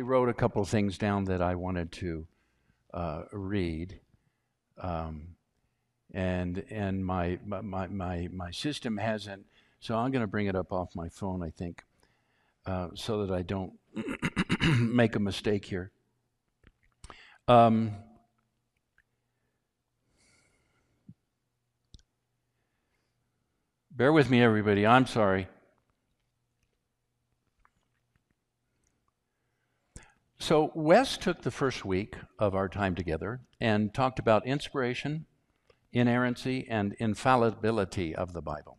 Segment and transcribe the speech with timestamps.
[0.00, 2.26] actually wrote a couple things down that I wanted to
[2.94, 4.00] uh, read.
[4.78, 5.36] Um,
[6.14, 9.44] and and my, my, my, my system hasn't,
[9.78, 11.84] so I'm going to bring it up off my phone, I think,
[12.64, 13.72] uh, so that I don't
[14.80, 15.92] make a mistake here.
[17.46, 17.92] Um,
[23.90, 24.86] bear with me, everybody.
[24.86, 25.46] I'm sorry.
[30.42, 35.26] So, Wes took the first week of our time together and talked about inspiration,
[35.92, 38.78] inerrancy, and infallibility of the Bible.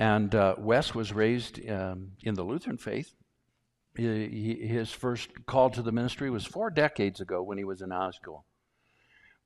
[0.00, 3.14] And uh, Wes was raised um, in the Lutheran faith.
[3.94, 7.90] He, his first call to the ministry was four decades ago when he was in
[7.90, 8.46] high school.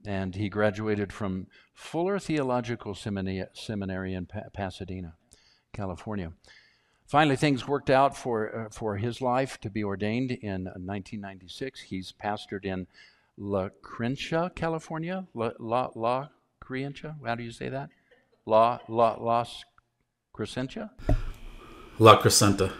[0.06, 5.14] And he graduated from Fuller Theological Seminary, Seminary in pa- Pasadena,
[5.72, 6.32] California.
[7.08, 11.80] Finally, things worked out for, uh, for his life to be ordained in 1996.
[11.80, 12.86] He's pastored in
[13.38, 15.26] La Crencha, California.
[15.32, 16.28] La, La, La
[16.62, 17.16] Crencha?
[17.24, 17.88] How do you say that?
[18.44, 19.64] La, La, Las
[20.34, 20.90] Crescentia?
[21.98, 22.70] La Crescenta.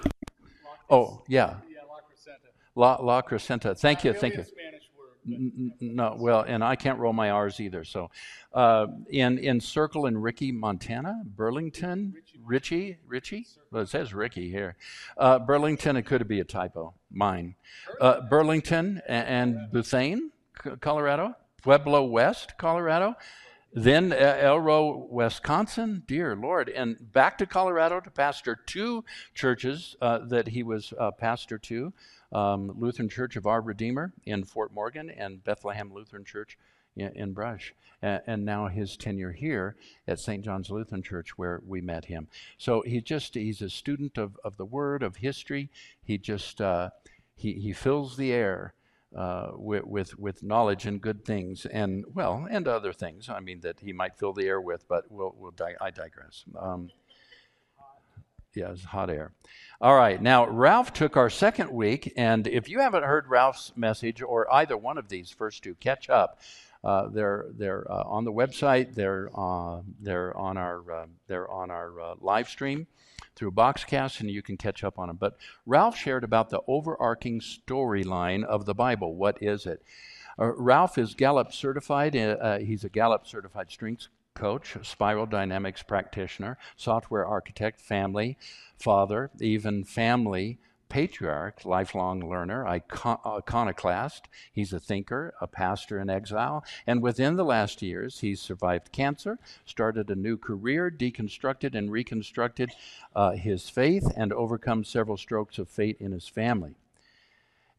[0.91, 1.55] Oh, yeah.
[1.67, 2.51] Yeah, La Crescenta.
[2.75, 3.75] La, La Crescenta.
[3.79, 4.45] Thank you, thank you
[5.81, 7.85] no, well, and I can't roll my R's either.
[7.85, 8.11] So,
[8.53, 13.47] uh, in in Circle in Ricky, Montana, Burlington, Richie, Richie.
[13.71, 14.77] Well, it says Ricky here.
[15.17, 15.97] Uh, Burlington.
[15.97, 16.95] It could be a typo.
[17.11, 17.55] Mine.
[18.01, 20.33] Uh, Burlington and, and Bethune,
[20.81, 21.35] Colorado.
[21.63, 23.17] Pueblo West, Colorado.
[23.73, 26.03] Then uh, Elroy, Wisconsin.
[26.07, 31.11] Dear Lord, and back to Colorado to pastor two churches uh, that he was uh,
[31.11, 31.93] pastor to
[32.33, 36.57] um, Lutheran Church of Our Redeemer in Fort Morgan and Bethlehem Lutheran Church
[36.97, 37.75] in, in Brush.
[38.01, 39.77] And, and, now his tenure here
[40.07, 40.43] at St.
[40.43, 42.29] John's Lutheran Church where we met him.
[42.57, 45.69] So he just, he's a student of, of the Word, of history.
[46.03, 46.91] He just, uh,
[47.37, 48.73] he, he fills the air
[49.17, 53.29] uh, with, with, with knowledge and good things, and well, and other things.
[53.29, 56.45] I mean that he might fill the air with, but we'll, we'll di- I digress.
[56.59, 56.91] Um,
[58.55, 59.33] yeah, it's hot air.
[59.81, 64.21] All right, now Ralph took our second week, and if you haven't heard Ralph's message
[64.21, 66.41] or either one of these first two, catch up.
[66.85, 68.95] Uh, they're they're uh, on the website.
[68.95, 72.87] They're uh, they're on our uh, they're on our uh, live stream
[73.35, 75.17] through Boxcast, and you can catch up on them.
[75.17, 75.37] But
[75.67, 79.15] Ralph shared about the overarching storyline of the Bible.
[79.15, 79.83] What is it?
[80.37, 82.15] Ralph is Gallup certified.
[82.61, 88.39] he's a Gallup certified strengths coach, spiral dynamics practitioner, software architect, family,
[88.79, 94.29] father, even family patriarch, lifelong learner, icon- iconoclast.
[94.53, 99.39] He's a thinker, a pastor in exile, and within the last years, he's survived cancer,
[99.65, 102.73] started a new career, deconstructed and reconstructed
[103.15, 106.75] uh, his faith, and overcome several strokes of fate in his family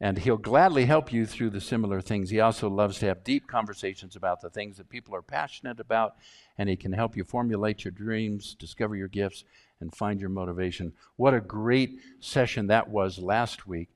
[0.01, 2.29] and he'll gladly help you through the similar things.
[2.29, 6.15] He also loves to have deep conversations about the things that people are passionate about,
[6.57, 9.43] and he can help you formulate your dreams, discover your gifts,
[9.81, 10.93] and find your motivation.
[11.15, 13.89] What a great session that was last week.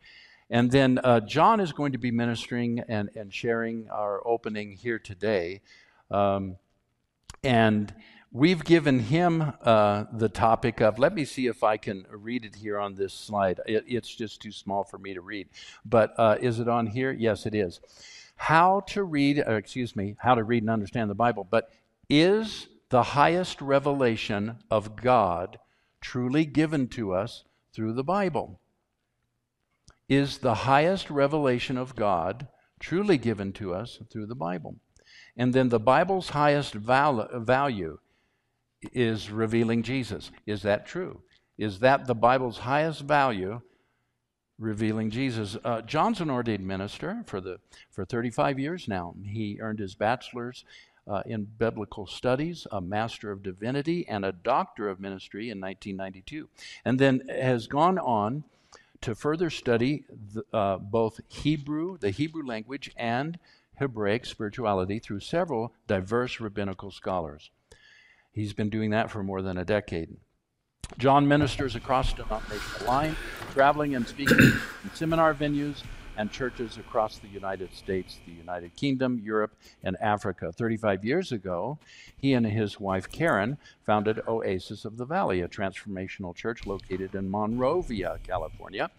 [0.49, 4.99] And then uh, John is going to be ministering and, and sharing our opening here
[4.99, 5.61] today.
[6.11, 6.57] Um,
[7.44, 7.94] and
[8.35, 12.55] We've given him uh, the topic of, let me see if I can read it
[12.55, 13.61] here on this slide.
[13.67, 15.50] It, it's just too small for me to read.
[15.85, 17.11] But uh, is it on here?
[17.11, 17.79] Yes, it is.
[18.35, 21.47] How to read, uh, excuse me, how to read and understand the Bible.
[21.47, 21.69] But
[22.09, 25.59] is the highest revelation of God
[26.03, 28.59] truly given to us through the Bible?
[30.09, 32.47] Is the highest revelation of God
[32.80, 34.75] truly given to us through the Bible?
[35.36, 37.97] And then the Bible's highest val- value
[38.92, 40.30] is revealing Jesus.
[40.46, 41.22] Is that true?
[41.58, 43.62] Is that the Bible's highest value?
[44.60, 45.57] Revealing Jesus.
[45.63, 47.57] Uh, John's an ordained minister for the
[47.89, 49.16] for 35 years now.
[49.24, 50.63] He earned his bachelor's
[51.07, 56.47] uh, in biblical studies, a master of divinity, and a doctor of ministry in 1992,
[56.85, 58.44] and then has gone on
[59.01, 63.38] to further study the, uh, both Hebrew, the Hebrew language, and
[63.75, 67.51] Hebraic spirituality through several diverse rabbinical scholars.
[68.31, 70.15] He's been doing that for more than a decade.
[70.97, 73.15] John ministers across the denominational line,
[73.53, 75.83] traveling and speaking in seminar venues
[76.18, 80.51] and churches across the United States, the United Kingdom, Europe, and Africa.
[80.51, 81.77] 35 years ago,
[82.18, 87.30] he and his wife Karen founded Oasis of the Valley, a transformational church located in
[87.30, 88.89] Monrovia, California.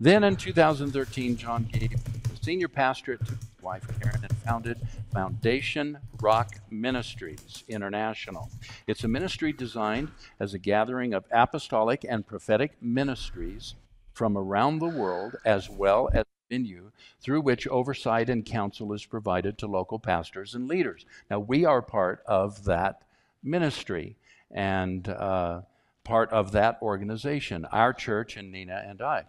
[0.00, 4.80] Then in 2013, John gave the senior pastorate to his wife Karen and founded
[5.12, 8.50] Foundation Rock Ministries International.
[8.86, 13.74] It's a ministry designed as a gathering of apostolic and prophetic ministries
[14.12, 19.58] from around the world, as well as venue through which oversight and counsel is provided
[19.58, 21.06] to local pastors and leaders.
[21.30, 23.02] Now, we are part of that
[23.42, 24.16] ministry
[24.50, 25.62] and uh,
[26.04, 29.24] part of that organization, our church and Nina and I.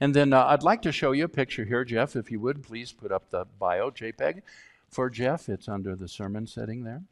[0.00, 2.62] And then uh, I'd like to show you a picture here, Jeff, if you would
[2.62, 4.42] please put up the bio JPEG
[4.88, 5.48] for Jeff.
[5.48, 7.02] It's under the sermon setting there.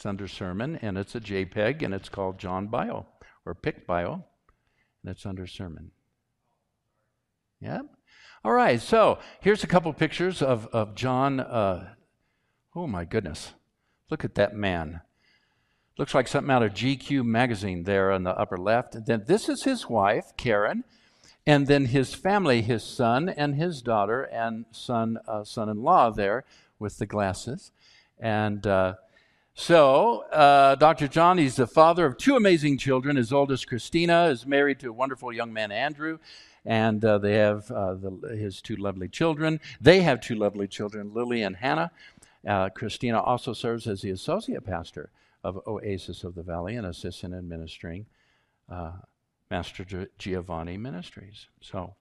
[0.00, 3.04] It's under sermon and it's a JPEG and it's called John Bio
[3.44, 4.24] or Pic Bio
[5.02, 5.90] and it's under sermon.
[7.60, 7.84] Yep.
[8.42, 11.38] All right, so here's a couple pictures of, of John.
[11.38, 11.92] Uh,
[12.74, 13.52] oh my goodness.
[14.08, 15.02] Look at that man.
[15.98, 18.94] Looks like something out of GQ magazine there on the upper left.
[18.94, 20.84] And then this is his wife, Karen,
[21.46, 26.46] and then his family, his son and his daughter and son, uh, son-in-law there
[26.78, 27.70] with the glasses.
[28.18, 28.94] And uh,
[29.54, 31.08] so, uh, Dr.
[31.08, 33.16] John, he's the father of two amazing children.
[33.16, 36.18] His oldest, Christina, is married to a wonderful young man, Andrew,
[36.64, 39.60] and uh, they have uh, the, his two lovely children.
[39.80, 41.90] They have two lovely children, Lily and Hannah.
[42.46, 45.10] Uh, Christina also serves as the associate pastor
[45.44, 48.06] of Oasis of the Valley and assists in administering
[48.70, 48.92] uh,
[49.50, 51.48] Master Giovanni Ministries.
[51.60, 51.94] So,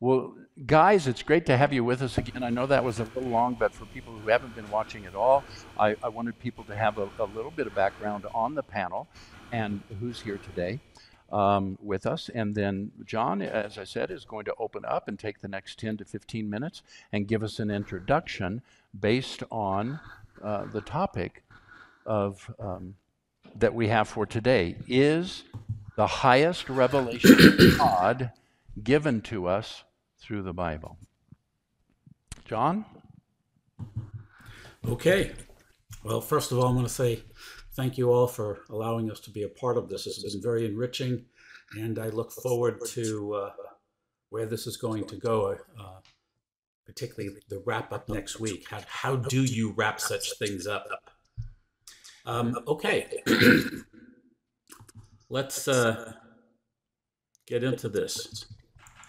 [0.00, 0.34] well,
[0.66, 2.42] guys, it's great to have you with us again.
[2.42, 5.14] I know that was a little long, but for people who haven't been watching at
[5.14, 5.44] all,
[5.78, 9.08] I, I wanted people to have a, a, little bit of background on the panel
[9.52, 10.80] and who's here today
[11.32, 12.28] um, with us.
[12.28, 15.78] And then John, as I said, is going to open up and take the next
[15.78, 16.82] 10 to 15 minutes
[17.12, 18.62] and give us an introduction
[18.98, 20.00] based on
[20.42, 21.44] uh, the topic
[22.04, 22.96] of um,
[23.56, 25.44] that we have for today is
[25.96, 28.32] the highest revelation of God
[28.82, 29.84] given to us
[30.20, 30.98] through the Bible.
[32.44, 32.84] John?
[34.86, 35.32] Okay.
[36.02, 37.22] Well, first of all, I'm going to say
[37.74, 40.06] thank you all for allowing us to be a part of this.
[40.06, 41.24] It's been very enriching,
[41.76, 43.50] and I look forward to uh,
[44.30, 46.00] where this is going to go, uh,
[46.84, 48.66] particularly the wrap up next week.
[48.68, 50.86] How, how do you wrap such things up?
[52.26, 53.22] Um, okay.
[55.30, 56.12] Let's uh,
[57.46, 58.46] get into this.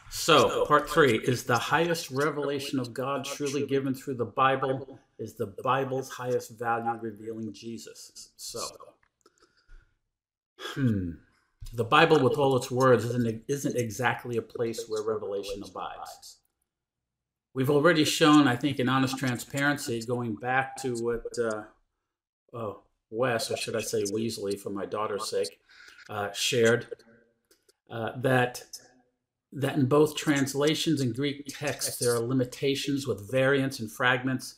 [0.10, 5.36] So, part three is the highest revelation of God truly given through the Bible is
[5.36, 8.30] the Bible's highest value revealing Jesus.
[8.38, 8.60] So,
[10.58, 11.12] hmm,
[11.74, 16.38] the Bible with all its words isn't, isn't exactly a place where revelation abides.
[17.54, 21.64] We've already shown, I think, in honest transparency, going back to what uh,
[22.54, 25.60] oh, Wes, or should I say Weasley, for my daughter's sake,
[26.10, 26.88] uh, shared,
[27.90, 28.64] uh, that
[29.54, 34.56] that in both translations and Greek texts there are limitations with variants and fragments,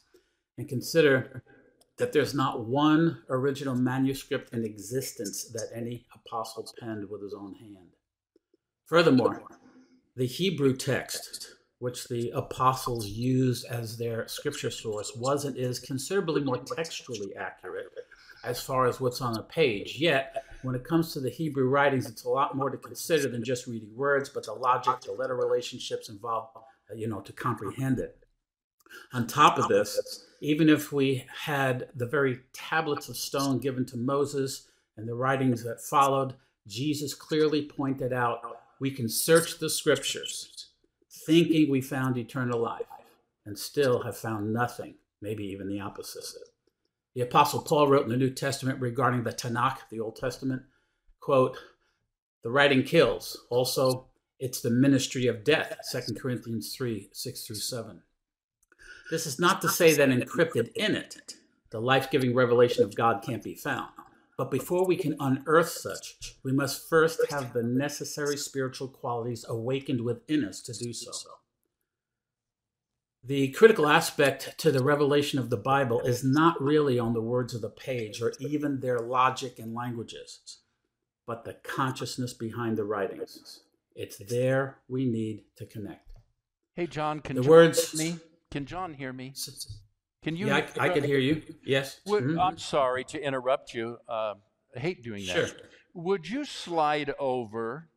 [0.58, 1.44] and consider
[1.98, 7.54] that there's not one original manuscript in existence that any apostle penned with his own
[7.56, 7.90] hand.
[8.86, 9.44] Furthermore,
[10.16, 16.42] the Hebrew text, which the apostles used as their scripture source, was and is considerably
[16.42, 17.88] more textually accurate
[18.44, 19.98] as far as what's on a page.
[20.00, 23.44] Yet, when it comes to the Hebrew writings, it's a lot more to consider than
[23.44, 28.00] just reading words, but the logic, the letter relationships involved, uh, you know, to comprehend
[28.00, 28.18] it.
[29.14, 33.98] On top of this, even if we had the very tablets of stone given to
[33.98, 36.36] Moses and the writings that followed,
[36.68, 38.40] Jesus clearly pointed out
[38.80, 40.70] we can search the scriptures
[41.10, 42.86] thinking we found eternal life
[43.46, 46.24] and still have found nothing, maybe even the opposite.
[47.18, 50.62] The Apostle Paul wrote in the New Testament regarding the Tanakh, the Old Testament,
[51.20, 51.58] quote,
[52.44, 53.36] the writing kills.
[53.50, 54.10] Also,
[54.40, 58.04] it's the ministry of death, 2 Corinthians 3 6 through 7.
[59.10, 61.34] This is not to say that encrypted in it,
[61.72, 63.90] the life giving revelation of God can't be found.
[64.38, 70.02] But before we can unearth such, we must first have the necessary spiritual qualities awakened
[70.02, 71.12] within us to do so.
[73.28, 77.54] The critical aspect to the revelation of the Bible is not really on the words
[77.54, 80.60] of the page or even their logic and languages,
[81.26, 83.64] but the consciousness behind the writings.
[83.96, 86.08] It's there we need to connect.
[86.74, 88.20] Hey, John, can the John words, hear me?
[88.50, 89.34] Can John hear me?
[90.24, 90.48] Can you?
[90.48, 91.42] Yeah, I, I can hear you.
[91.66, 92.00] Yes.
[92.06, 92.40] Would, mm-hmm.
[92.40, 93.98] I'm sorry to interrupt you.
[94.08, 94.36] Uh,
[94.74, 95.36] I hate doing that.
[95.36, 95.48] Sure.
[95.96, 97.90] Would you slide over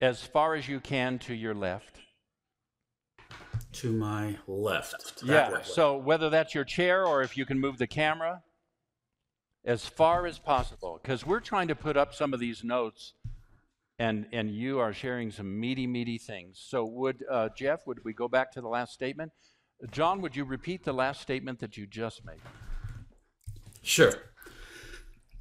[0.00, 1.98] as far as you can to your left?
[3.76, 5.22] To my left.
[5.24, 5.52] Yeah.
[5.52, 5.60] Way.
[5.62, 8.42] So whether that's your chair or if you can move the camera
[9.64, 13.14] as far as possible, because we're trying to put up some of these notes,
[13.98, 16.62] and and you are sharing some meaty, meaty things.
[16.64, 17.86] So would uh, Jeff?
[17.86, 19.32] Would we go back to the last statement?
[19.90, 22.40] John, would you repeat the last statement that you just made?
[23.82, 24.12] Sure.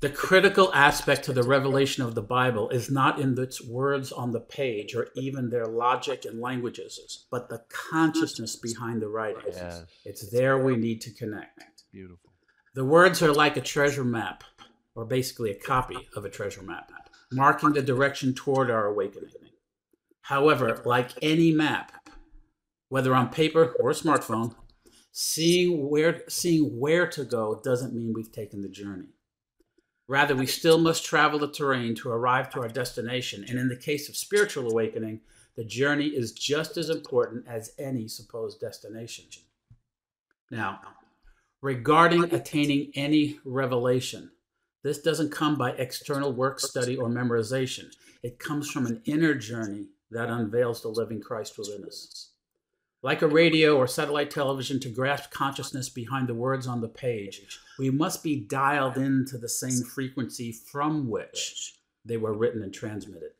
[0.02, 4.32] The critical aspect to the revelation of the Bible is not in its words on
[4.32, 9.56] the page or even their logic and languages, but the consciousness behind the writings.
[9.56, 9.86] Yes.
[10.04, 11.84] It's there we need to connect.
[11.92, 12.34] Beautiful.
[12.76, 14.44] The words are like a treasure map,
[14.96, 16.92] or basically a copy of a treasure map,
[17.32, 19.32] marking the direction toward our awakening.
[20.22, 21.94] However, like any map,
[22.90, 24.56] whether on paper or a smartphone,
[25.14, 29.15] seeing where, seeing where to go doesn't mean we've taken the journey.
[30.08, 33.44] Rather, we still must travel the terrain to arrive to our destination.
[33.48, 35.22] And in the case of spiritual awakening,
[35.56, 39.26] the journey is just as important as any supposed destination.
[40.52, 40.80] Now,
[41.62, 44.32] regarding attaining any revelation,
[44.84, 47.86] this doesn't come by external work study or memorization.
[48.22, 52.25] It comes from an inner journey that unveils the living Christ within us.
[53.06, 57.40] Like a radio or satellite television, to grasp consciousness behind the words on the page,
[57.78, 63.34] we must be dialed into the same frequency from which they were written and transmitted.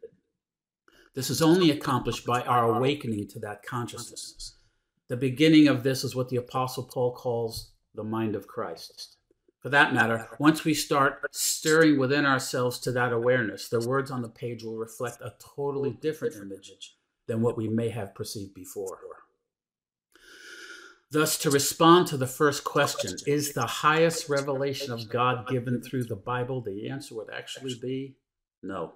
[1.16, 4.54] This is only accomplished by our awakening to that consciousness.
[5.08, 9.18] The beginning of this is what the Apostle Paul calls the mind of Christ.
[9.62, 14.22] For that matter, once we start stirring within ourselves to that awareness, the words on
[14.22, 19.00] the page will reflect a totally different image than what we may have perceived before.
[21.12, 26.06] Thus, to respond to the first question, is the highest revelation of God given through
[26.06, 26.62] the Bible?
[26.62, 28.16] The answer would actually be
[28.64, 28.94] no.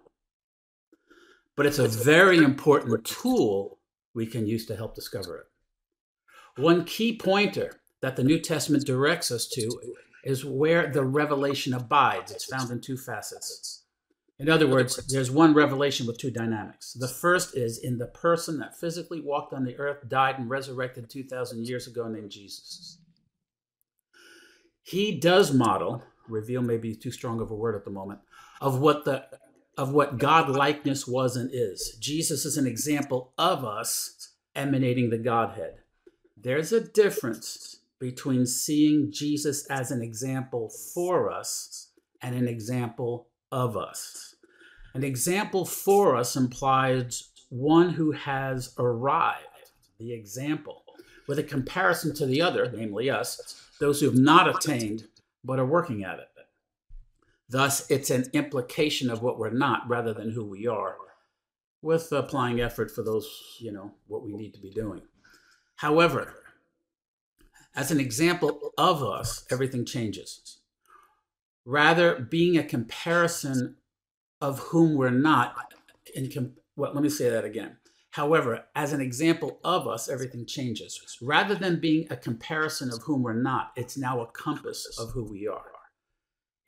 [1.55, 3.79] But it's a very important tool
[4.13, 6.61] we can use to help discover it.
[6.61, 9.69] One key pointer that the New Testament directs us to
[10.23, 12.31] is where the revelation abides.
[12.31, 13.78] It's found in two facets.
[14.39, 16.93] In other words, there's one revelation with two dynamics.
[16.93, 21.09] The first is in the person that physically walked on the earth, died, and resurrected
[21.09, 22.99] 2,000 years ago, named Jesus.
[24.81, 28.21] He does model, reveal may be too strong of a word at the moment,
[28.61, 29.25] of what the
[29.77, 31.97] of what God likeness was and is.
[32.01, 35.75] Jesus is an example of us emanating the Godhead.
[36.35, 41.91] There's a difference between seeing Jesus as an example for us
[42.21, 44.28] and an example of us.
[44.93, 49.45] An example for us implies one who has arrived,
[49.99, 50.83] the example,
[51.27, 55.07] with a comparison to the other, namely us, those who have not attained
[55.43, 56.27] but are working at it.
[57.49, 60.95] Thus, it's an implication of what we're not rather than who we are,
[61.81, 63.27] with applying effort for those,
[63.59, 65.01] you know, what we need to be doing.
[65.77, 66.35] However,
[67.75, 70.59] as an example of us, everything changes.
[71.65, 73.75] Rather, being a comparison
[74.41, 75.55] of whom we're not,
[76.15, 77.77] in well, let me say that again.
[78.11, 81.17] However, as an example of us, everything changes.
[81.21, 85.23] Rather than being a comparison of whom we're not, it's now a compass of who
[85.23, 85.71] we are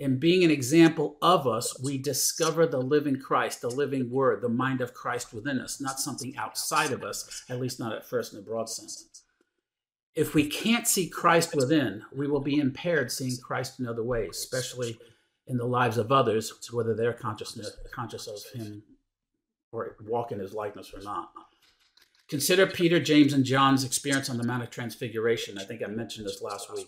[0.02, 4.50] in being an example of us, we discover the living Christ, the living Word, the
[4.50, 8.34] mind of Christ within us, not something outside of us, at least not at first
[8.34, 9.08] in a broad sense.
[10.16, 14.32] If we can't see Christ within, we will be impaired seeing Christ in other ways,
[14.32, 14.98] especially
[15.52, 17.58] in the lives of others, whether they're conscious
[18.28, 18.84] of Him
[19.72, 21.32] or walk in His likeness or not.
[22.30, 25.58] Consider Peter, James, and John's experience on the Mount of Transfiguration.
[25.58, 26.88] I think I mentioned this last week.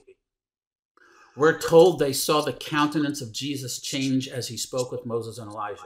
[1.35, 5.51] We're told they saw the countenance of Jesus change as he spoke with Moses and
[5.51, 5.81] Elijah.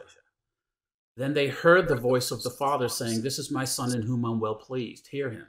[1.16, 4.24] Then they heard the voice of the Father saying, This is my Son in whom
[4.26, 5.08] I'm well pleased.
[5.08, 5.48] Hear him.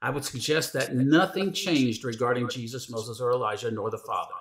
[0.00, 4.32] I would suggest that nothing changed regarding Jesus, Moses, or Elijah, nor the Father.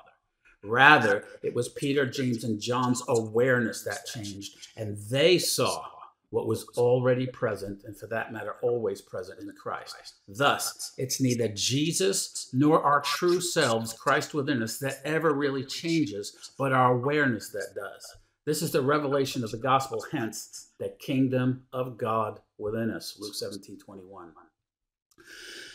[0.65, 5.83] Rather, it was Peter, James, and John's awareness that changed, and they saw
[6.29, 10.15] what was already present, and for that matter, always present in Christ.
[10.27, 16.51] Thus, it's neither Jesus nor our true selves, Christ within us, that ever really changes,
[16.57, 18.17] but our awareness that does.
[18.45, 23.17] This is the revelation of the gospel, hence, the kingdom of God within us.
[23.19, 24.33] Luke 17 21.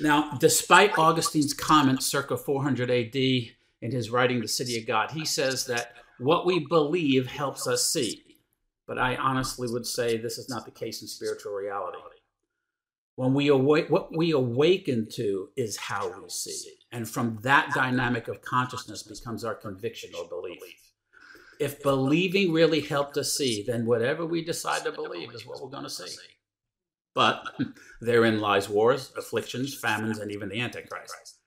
[0.00, 3.14] Now, despite Augustine's comment circa 400 AD
[3.82, 7.86] in his writing, The City of God, he says that what we believe helps us
[7.86, 8.22] see.
[8.86, 11.98] But I honestly would say this is not the case in spiritual reality.
[13.16, 16.72] When we awake, what we awaken to is how we see.
[16.90, 20.58] And from that dynamic of consciousness becomes our conviction or belief.
[21.60, 25.68] If believing really helped us see, then whatever we decide to believe is what we're
[25.68, 26.16] going to see.
[27.14, 27.44] But
[28.00, 31.39] therein lies wars, afflictions, famines, and even the Antichrist.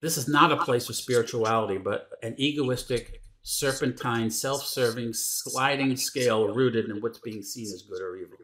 [0.00, 6.48] This is not a place of spirituality, but an egoistic, serpentine, self serving, sliding scale
[6.54, 8.38] rooted in what's being seen as good or evil.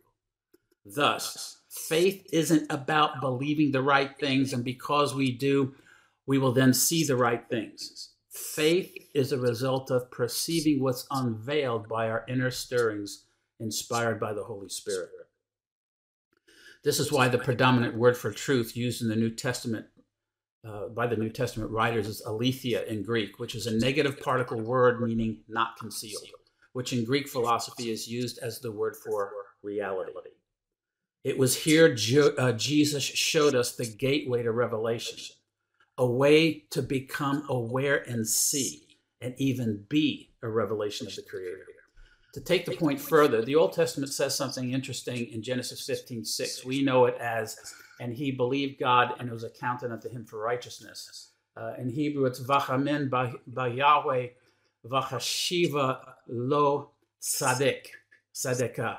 [0.84, 5.74] Thus, faith isn't about believing the right things, and because we do,
[6.26, 8.10] we will then see the right things.
[8.30, 13.24] Faith is a result of perceiving what's unveiled by our inner stirrings,
[13.60, 15.08] inspired by the Holy Spirit.
[16.84, 19.86] This is why the predominant word for truth used in the New Testament
[20.66, 24.60] uh, by the New Testament writers is aletheia in Greek, which is a negative particle
[24.60, 26.28] word meaning not concealed,
[26.72, 29.32] which in Greek philosophy is used as the word for
[29.62, 30.12] reality.
[31.24, 35.18] It was here Jo- uh, Jesus showed us the gateway to revelation,
[35.98, 41.64] a way to become aware and see, and even be a revelation of the Creator.
[42.34, 46.64] To take the point further, the Old Testament says something interesting in Genesis 15 6.
[46.64, 47.56] We know it as,
[48.00, 51.30] and he believed God and it was accounted unto him for righteousness.
[51.56, 54.28] Uh, in Hebrew, it's vachamin ba Yahweh
[54.86, 57.92] vachashiva lo sadik,
[58.34, 58.98] sadeka.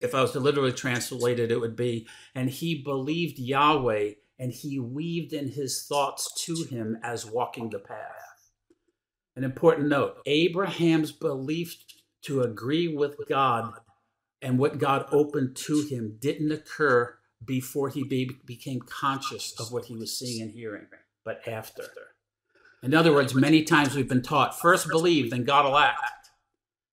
[0.00, 4.52] If I was to literally translate it, it would be, and he believed Yahweh and
[4.52, 8.50] he weaved in his thoughts to him as walking the path.
[9.36, 11.76] An important note Abraham's belief
[12.22, 13.72] to agree with God
[14.42, 19.86] and what God opened to him didn't occur before he be, became conscious of what
[19.86, 20.86] he was seeing and hearing,
[21.24, 21.84] but after.
[22.82, 26.30] In other words, many times we've been taught first believe, then God will act.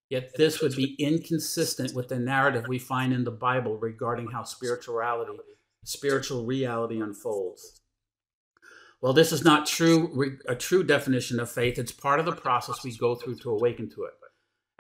[0.10, 4.44] Yet this would be inconsistent with the narrative we find in the Bible regarding how
[4.44, 5.38] spirituality,
[5.86, 7.82] spiritual reality unfolds.
[9.02, 11.80] Well, this is not true a true definition of faith.
[11.80, 14.14] It's part of the process we go through to awaken to it.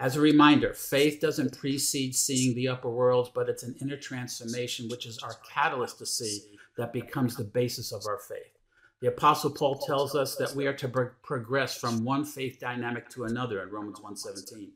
[0.01, 4.89] As a reminder, faith doesn't precede seeing the upper worlds, but it's an inner transformation,
[4.89, 6.41] which is our catalyst to see
[6.75, 8.57] that becomes the basis of our faith.
[9.01, 13.09] The Apostle Paul tells us that we are to pro- progress from one faith dynamic
[13.09, 14.71] to another in Romans 1:17.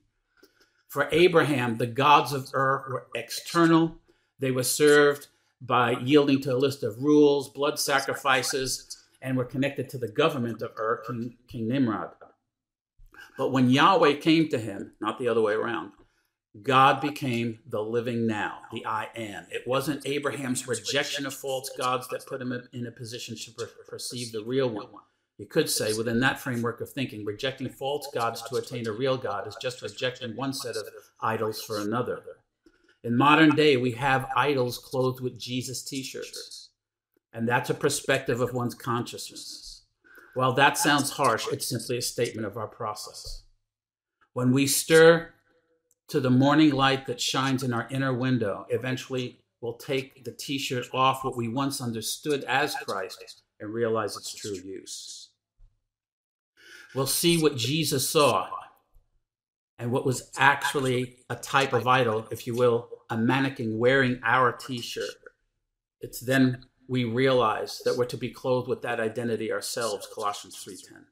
[0.88, 3.98] For Abraham, the gods of Ur were external.
[4.38, 9.90] They were served by yielding to a list of rules, blood sacrifices, and were connected
[9.90, 12.12] to the government of Ur, King, King Nimrod.
[13.38, 15.92] But when Yahweh came to him, not the other way around,
[16.62, 19.46] God became the living now, the I am.
[19.52, 23.70] It wasn't Abraham's rejection of false gods that put him in a position to per-
[23.90, 24.88] perceive the real one.
[25.38, 29.18] You could say, within that framework of thinking, rejecting false gods to attain a real
[29.18, 30.88] God is just rejecting one set of
[31.20, 32.22] idols for another.
[33.04, 36.70] In modern day, we have idols clothed with Jesus t shirts.
[37.34, 39.75] And that's a perspective of one's consciousness.
[40.36, 43.44] While that sounds harsh, it's simply a statement of our process.
[44.34, 45.34] When we stir
[46.10, 50.58] to the morning light that shines in our inner window, eventually we'll take the t
[50.58, 55.30] shirt off what we once understood as Christ and realize its true use.
[56.94, 58.50] We'll see what Jesus saw
[59.80, 64.52] and what was actually a type of idol, if you will, a mannequin wearing our
[64.52, 65.16] t shirt.
[66.02, 71.06] It's then we realize that we're to be clothed with that identity ourselves, Colossians 3:10.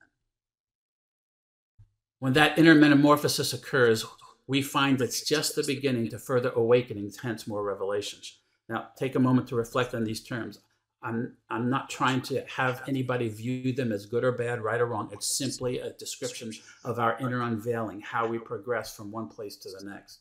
[2.20, 4.06] When that inner metamorphosis occurs,
[4.48, 8.40] we find it's just the beginning to further awakenings, hence more revelations.
[8.70, 10.60] Now, take a moment to reflect on these terms.
[11.02, 14.86] I'm, I'm not trying to have anybody view them as good or bad, right or
[14.86, 15.10] wrong.
[15.12, 16.54] It's simply a description
[16.86, 20.20] of our inner unveiling, how we progress from one place to the next.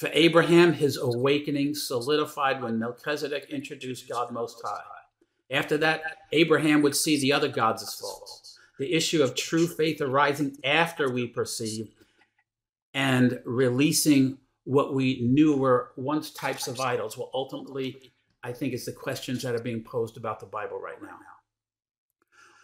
[0.00, 4.80] For Abraham, his awakening solidified when Melchizedek introduced God Most High.
[5.50, 6.00] After that,
[6.32, 8.58] Abraham would see the other gods as false.
[8.78, 11.90] The issue of true faith arising after we perceive
[12.94, 17.18] and releasing what we knew were once types of idols.
[17.18, 18.10] Well, ultimately,
[18.42, 21.18] I think it's the questions that are being posed about the Bible right now.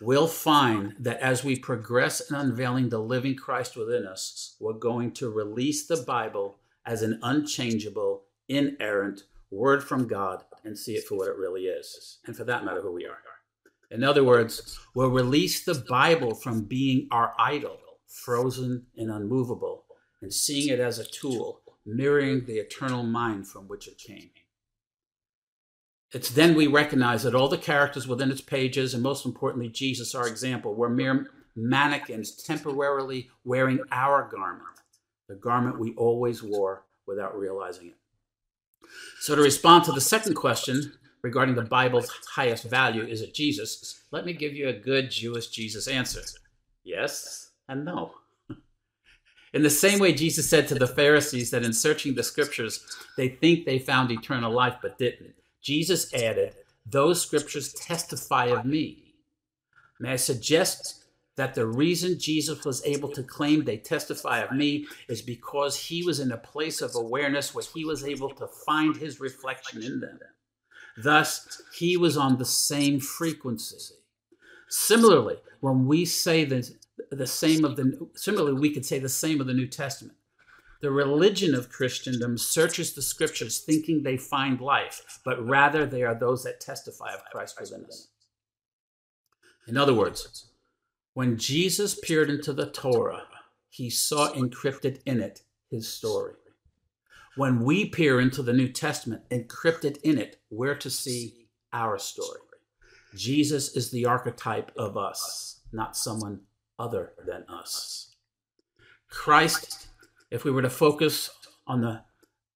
[0.01, 5.13] We'll find that as we progress in unveiling the living Christ within us, we're going
[5.13, 11.17] to release the Bible as an unchangeable, inerrant word from God and see it for
[11.17, 12.19] what it really is.
[12.27, 13.19] And for that matter, who we are.
[13.91, 19.85] In other words, we'll release the Bible from being our idol, frozen and unmovable,
[20.23, 24.31] and seeing it as a tool, mirroring the eternal mind from which it came.
[26.13, 30.15] It's then we recognize that all the characters within its pages, and most importantly, Jesus,
[30.15, 34.77] our example, were mere mannequins temporarily wearing our garment
[35.29, 37.97] the garment we always wore without realizing it.
[39.21, 44.03] So, to respond to the second question regarding the Bible's highest value, is it Jesus?
[44.11, 46.23] Let me give you a good Jewish Jesus answer
[46.87, 48.13] yes and no.
[49.53, 52.85] In the same way, Jesus said to the Pharisees that in searching the scriptures,
[53.17, 55.35] they think they found eternal life but didn't.
[55.63, 59.15] Jesus added, Those scriptures testify of me.
[59.99, 61.05] May I suggest
[61.37, 66.03] that the reason Jesus was able to claim they testify of me is because he
[66.03, 70.01] was in a place of awareness where he was able to find his reflection in
[70.01, 70.19] them.
[70.97, 73.95] Thus, he was on the same frequency.
[74.69, 76.71] Similarly, when we say that
[77.11, 80.17] the same of the similarly we could say the same of the New Testament.
[80.83, 86.15] The religion of Christendom searches the scriptures thinking they find life, but rather they are
[86.15, 88.09] those that testify of Christ within us.
[89.67, 90.49] In other words,
[91.17, 93.23] when Jesus peered into the Torah,
[93.71, 96.35] he saw encrypted in it his story.
[97.37, 102.41] When we peer into the New Testament, encrypted in it, we're to see our story.
[103.15, 106.41] Jesus is the archetype of us, not someone
[106.79, 108.15] other than us.
[109.09, 109.89] Christ,
[110.31, 111.31] if we were to focus
[111.67, 112.03] on the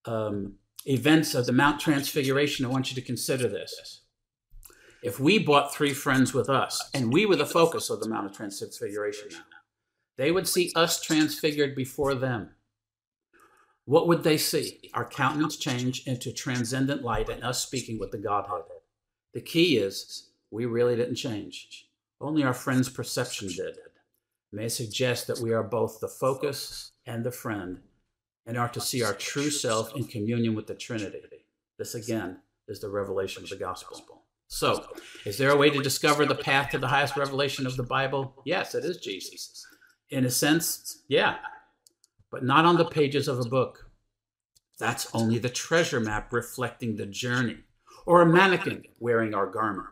[0.05, 4.03] um, events of the Mount Transfiguration, I want you to consider this.
[5.03, 8.27] If we brought three friends with us and we were the focus of the Mount
[8.27, 9.39] of Transfiguration now,
[10.19, 12.51] they would see us transfigured before them.
[13.87, 14.91] What would they see?
[14.93, 18.65] Our countenance change into transcendent light and us speaking with the Godhead.
[19.33, 21.89] The key is we really didn't change.
[22.21, 23.79] Only our friend's perception did.
[23.79, 23.93] It
[24.53, 27.81] May suggest that we are both the focus and the friend
[28.45, 31.47] and are to see our true self in communion with the Trinity.
[31.79, 34.20] This again is the revelation of the gospel.
[34.51, 34.85] So,
[35.25, 38.35] is there a way to discover the path to the highest revelation of the Bible?
[38.45, 39.65] Yes, it is Jesus.
[40.11, 41.37] In a sense, yeah,
[42.33, 43.91] but not on the pages of a book.
[44.79, 47.59] That's only the treasure map reflecting the journey,
[48.07, 49.89] or a mannequin wearing our garment.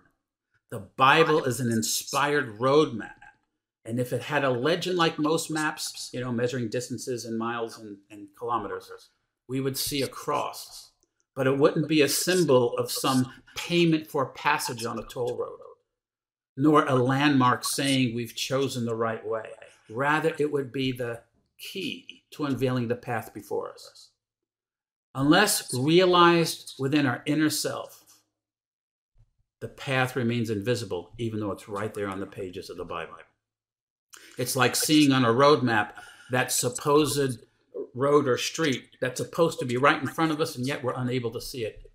[0.71, 3.13] The Bible is an inspired roadmap.
[3.85, 7.79] And if it had a legend like most maps, you know, measuring distances in miles
[7.79, 8.91] and, and kilometers,
[9.49, 10.88] we would see a cross.
[11.39, 15.61] But it wouldn't be a symbol of some payment for passage on a toll road,
[16.57, 19.51] nor a landmark saying we've chosen the right way.
[19.89, 21.23] Rather, it would be the
[21.57, 24.11] key to unveiling the path before us.
[25.15, 28.05] Unless realized within our inner self,
[29.61, 33.15] the path remains invisible, even though it's right there on the pages of the Bible.
[34.39, 35.99] It's like seeing on a road map
[36.33, 37.45] that supposed
[37.99, 40.95] road or street that's supposed to be right in front of us, and yet we're
[40.95, 41.91] unable to see it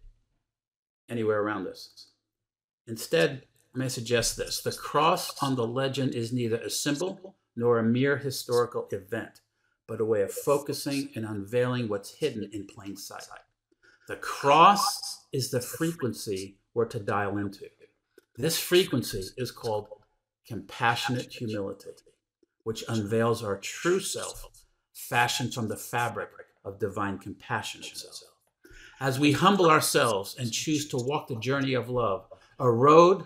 [1.09, 2.07] anywhere around us.
[2.87, 3.43] Instead,
[3.75, 7.83] I may suggest this the cross on the legend is neither a symbol nor a
[7.83, 9.41] mere historical event,
[9.87, 13.23] but a way of focusing and unveiling what's hidden in plain sight.
[14.07, 17.65] The cross is the frequency we're to dial into.
[18.35, 19.87] This frequency is called
[20.47, 21.91] compassionate humility,
[22.63, 24.45] which unveils our true self,
[24.93, 26.29] fashioned from the fabric
[26.63, 28.23] of divine compassion itself.
[28.99, 32.25] As we humble ourselves and choose to walk the journey of love,
[32.59, 33.25] a road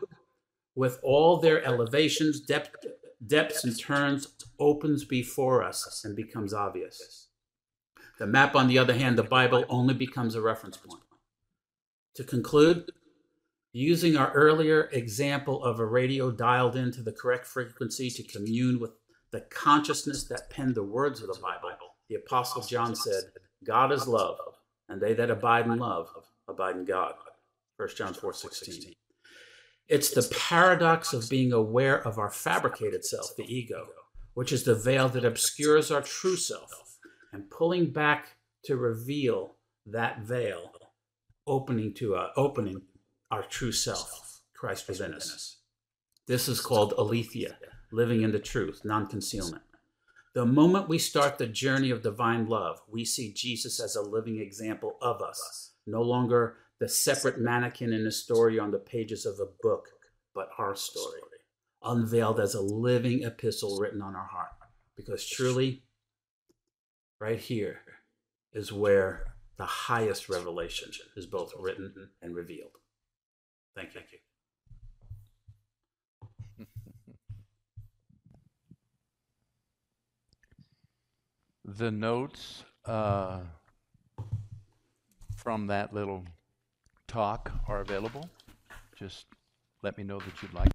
[0.76, 2.86] with all their elevations, depth,
[3.26, 4.28] depths, and turns
[4.60, 7.28] opens before us and becomes obvious.
[8.18, 11.04] The map, on the other hand, the Bible, only becomes a reference point.
[12.16, 12.92] To conclude,
[13.74, 18.92] using our earlier example of a radio dialed into the correct frequency to commune with
[19.32, 21.70] the consciousness that penned the words of the Bible,
[22.10, 23.24] the Apostle John said,
[23.66, 24.38] God is love,
[24.88, 26.10] and they that abide in love
[26.48, 27.14] abide in God.
[27.78, 28.94] 1 John 4 16.
[29.88, 33.88] It's the paradox of being aware of our fabricated self, the ego,
[34.34, 36.98] which is the veil that obscures our true self,
[37.32, 38.36] and pulling back
[38.66, 40.72] to reveal that veil,
[41.46, 42.82] opening to uh, opening
[43.32, 45.58] our true self, Christ within us.
[46.28, 47.58] This is called aletheia,
[47.98, 49.64] living in the truth, non concealment.
[50.36, 54.40] The moment we start the journey of divine love, we see Jesus as a living
[54.40, 59.40] example of us, no longer the separate mannequin in a story on the pages of
[59.40, 59.88] a book,
[60.36, 61.22] but our story,
[61.82, 64.52] unveiled as a living epistle written on our heart.
[64.96, 65.82] Because truly,
[67.20, 67.80] right here
[68.54, 69.26] is where
[69.58, 72.78] the highest revelation is both written and revealed.
[73.76, 74.02] Thank you.
[81.68, 83.40] The notes uh,
[85.36, 86.24] from that little
[87.08, 88.30] talk are available.
[88.98, 89.26] Just
[89.84, 90.72] let me know that you'd like.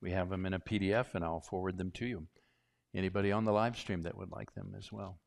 [0.00, 2.26] We have them in a PDF and I'll forward them to you.
[2.94, 5.18] Anybody on the live stream that would like them as well.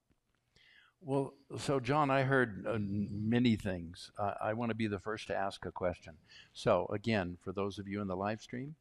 [1.01, 4.11] Well, so John, I heard uh, many things.
[4.17, 6.13] Uh, I want to be the first to ask a question.
[6.51, 8.75] So, again, for those of you in the live stream,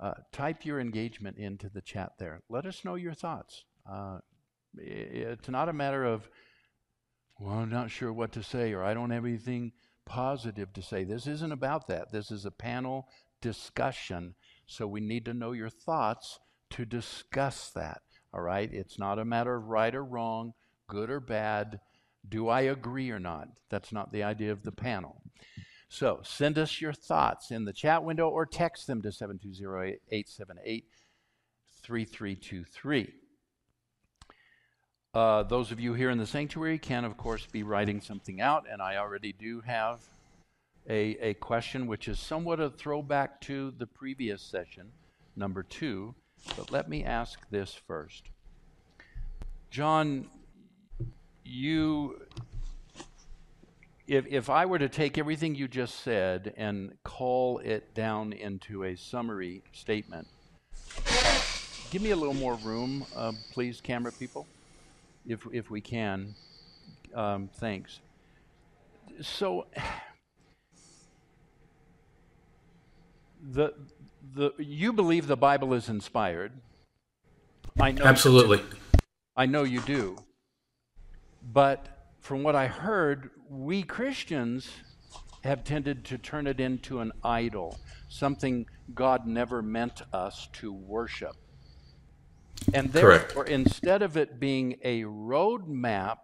[0.00, 2.42] uh, type your engagement into the chat there.
[2.48, 3.64] Let us know your thoughts.
[4.78, 6.28] It's not a matter of,
[7.38, 9.72] well, I'm not sure what to say, or I don't have anything
[10.04, 11.04] positive to say.
[11.04, 12.12] This isn't about that.
[12.12, 13.08] This is a panel
[13.40, 14.34] discussion.
[14.66, 16.38] So, we need to know your thoughts
[16.70, 18.02] to discuss that.
[18.32, 18.72] All right?
[18.72, 20.52] It's not a matter of right or wrong
[20.88, 21.80] good or bad.
[22.28, 23.48] Do I agree or not?
[23.70, 25.22] That's not the idea of the panel.
[25.88, 30.84] So send us your thoughts in the chat window or text them to 720 878
[31.82, 33.12] 3323.
[35.16, 38.66] Uh, those of you here in the sanctuary can, of course, be writing something out,
[38.70, 40.00] and I already do have
[40.90, 44.92] a, a question which is somewhat a throwback to the previous session,
[45.34, 46.14] number two.
[46.54, 48.24] But let me ask this first.
[49.70, 50.28] John,
[51.46, 52.20] you,
[54.06, 58.84] if, if I were to take everything you just said and call it down into
[58.84, 60.28] a summary statement,
[61.90, 64.46] give me a little more room, uh, please, camera people
[65.26, 66.34] if, if we can.
[67.14, 68.00] Um, thanks.
[69.20, 69.66] So,
[73.42, 73.74] the,
[74.34, 76.52] the, you believe the Bible is inspired.
[77.80, 78.62] I know Absolutely.
[79.36, 80.16] I know you do.
[81.52, 84.70] But from what I heard, we Christians
[85.44, 91.36] have tended to turn it into an idol, something God never meant us to worship.
[92.74, 93.50] And therefore, Correct.
[93.50, 96.18] instead of it being a roadmap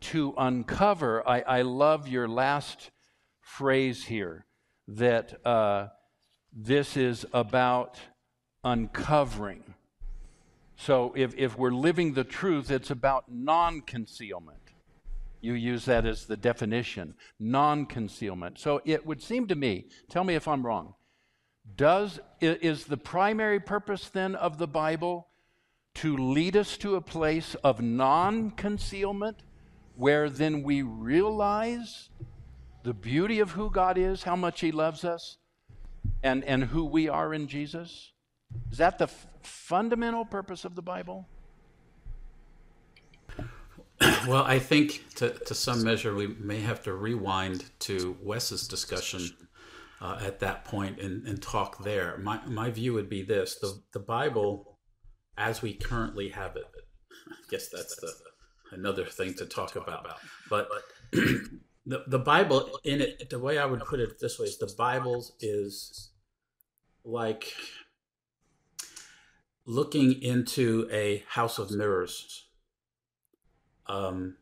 [0.00, 2.90] to uncover, I, I love your last
[3.40, 4.46] phrase here
[4.88, 5.88] that uh,
[6.52, 7.98] this is about
[8.64, 9.74] uncovering.
[10.76, 14.58] So if, if we're living the truth, it's about non concealment.
[15.40, 18.58] You use that as the definition non concealment.
[18.58, 20.94] So it would seem to me, tell me if I'm wrong,
[21.74, 25.28] does, is the primary purpose then of the Bible
[25.96, 29.42] to lead us to a place of non concealment
[29.96, 32.10] where then we realize
[32.82, 35.38] the beauty of who God is, how much He loves us,
[36.22, 38.12] and, and who we are in Jesus?
[38.70, 41.26] Is that the f- fundamental purpose of the Bible?
[44.28, 49.30] Well, I think to, to some measure we may have to rewind to Wes's discussion
[50.00, 52.18] uh, at that point and, and talk there.
[52.18, 54.78] My, my view would be this the, the Bible,
[55.36, 56.64] as we currently have it,
[57.30, 58.12] I guess that's the,
[58.72, 60.06] another thing to talk about.
[60.50, 60.68] But
[61.12, 64.72] the, the Bible, in it, the way I would put it this way is the
[64.76, 66.10] Bible is
[67.04, 67.54] like
[69.64, 72.46] looking into a house of mirrors.
[73.86, 74.36] Um,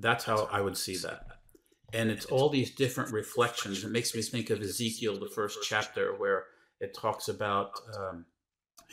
[0.00, 1.27] that's how I would see that.
[1.92, 3.82] And it's all these different reflections.
[3.82, 6.44] It makes me think of Ezekiel, the first chapter, where
[6.80, 8.26] it talks about um,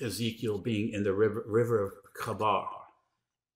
[0.01, 2.69] Ezekiel being in the river, river of Kabar.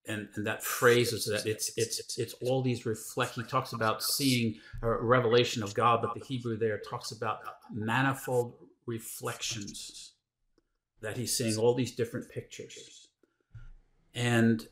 [0.06, 3.34] And, and that phrase is that it's it's it's all these reflect.
[3.34, 7.40] He talks about seeing a revelation of God, but the Hebrew there talks about
[7.72, 8.54] manifold
[8.86, 10.12] reflections
[11.00, 13.08] that he's seeing all these different pictures.
[14.14, 14.66] And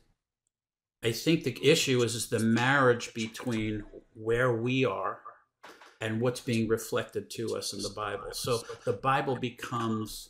[1.03, 3.83] I think the issue is, is the marriage between
[4.19, 5.19] where we are
[6.01, 8.31] and what's being reflected to us in the Bible.
[8.31, 10.29] So the Bible becomes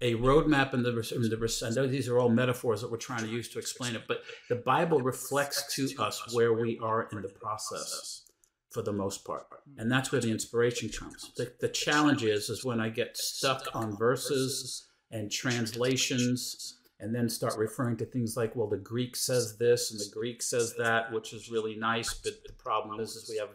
[0.00, 3.24] a roadmap in the, in the I know these are all metaphors that we're trying
[3.24, 7.22] to use to explain it, but the Bible reflects to us where we are in
[7.22, 8.22] the process
[8.70, 9.46] for the most part.
[9.78, 11.32] And that's where the inspiration comes.
[11.36, 17.28] The, the challenge is, is when I get stuck on verses and translations and then
[17.28, 21.12] start referring to things like, well, the Greek says this and the Greek says that,
[21.12, 22.14] which is really nice.
[22.14, 23.50] But the problem is, is we have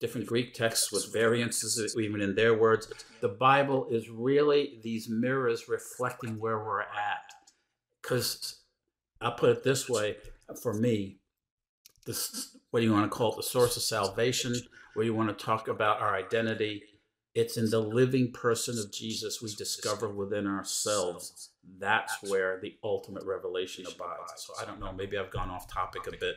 [0.00, 2.90] different Greek texts with variances, even in their words.
[3.20, 7.32] The Bible is really these mirrors reflecting where we're at.
[8.02, 8.60] Because
[9.20, 10.16] I'll put it this way
[10.62, 11.20] for me,
[12.06, 14.54] this what do you want to call it, the source of salvation,
[14.94, 16.82] where you want to talk about our identity.
[17.34, 21.50] It's in the living person of Jesus we discover within ourselves.
[21.78, 24.46] That's where the ultimate revelation abides.
[24.46, 26.36] So I don't know, maybe I've gone off topic a bit.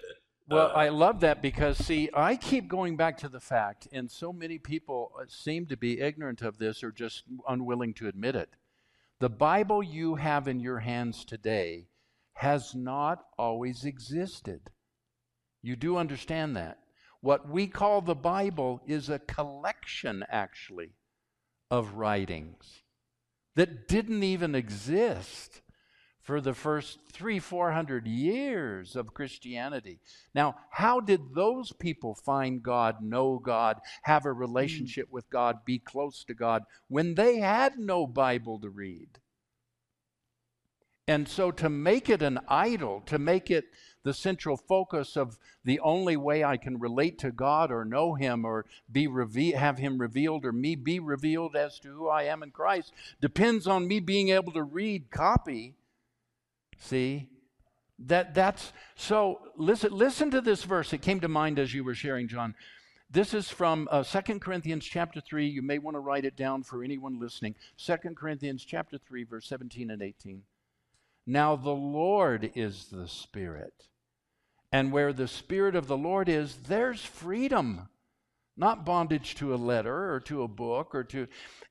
[0.50, 4.10] Well, uh, I love that because, see, I keep going back to the fact, and
[4.10, 8.36] so many people uh, seem to be ignorant of this or just unwilling to admit
[8.36, 8.50] it.
[9.20, 11.90] The Bible you have in your hands today
[12.34, 14.70] has not always existed.
[15.62, 16.80] You do understand that.
[17.28, 20.92] What we call the Bible is a collection, actually,
[21.70, 22.84] of writings
[23.58, 25.60] that didn't even exist
[26.22, 30.00] for the first three, four hundred years of Christianity.
[30.34, 35.80] Now, how did those people find God, know God, have a relationship with God, be
[35.80, 39.20] close to God when they had no Bible to read?
[41.10, 43.66] And so to make it an idol, to make it
[44.08, 48.46] the central focus of the only way I can relate to God or know Him
[48.46, 52.41] or be reve- have Him revealed or me be revealed as to who I am
[52.41, 55.76] in Christ depends on me being able to read copy.
[56.80, 57.28] See?
[58.00, 60.93] That that's so listen listen to this verse.
[60.93, 62.56] It came to mind as you were sharing, John.
[63.10, 65.48] This is from uh, 2 Corinthians chapter 3.
[65.48, 67.56] You may want to write it down for anyone listening.
[67.84, 70.43] 2 Corinthians chapter 3, verse 17 and 18.
[71.26, 73.88] Now the Lord is the Spirit.
[74.71, 77.88] And where the Spirit of the Lord is, there's freedom,
[78.58, 81.27] not bondage to a letter or to a book or to.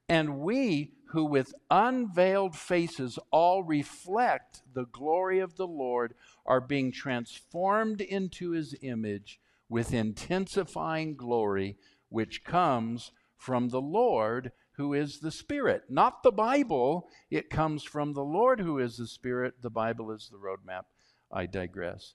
[0.09, 6.91] And we who with unveiled faces all reflect the glory of the Lord are being
[6.91, 11.77] transformed into his image with intensifying glory,
[12.09, 15.85] which comes from the Lord who is the Spirit.
[15.89, 19.55] Not the Bible, it comes from the Lord who is the Spirit.
[19.63, 20.85] The Bible is the roadmap.
[21.33, 22.15] I digress.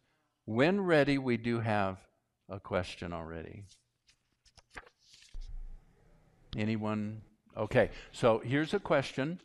[0.52, 1.98] When ready, we do have
[2.50, 3.64] a question already.
[6.58, 7.22] Anyone?
[7.56, 9.40] Okay, so here's a question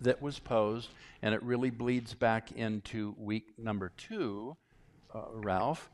[0.00, 0.88] that was posed,
[1.22, 4.56] and it really bleeds back into week number two,
[5.14, 5.88] uh, Ralph.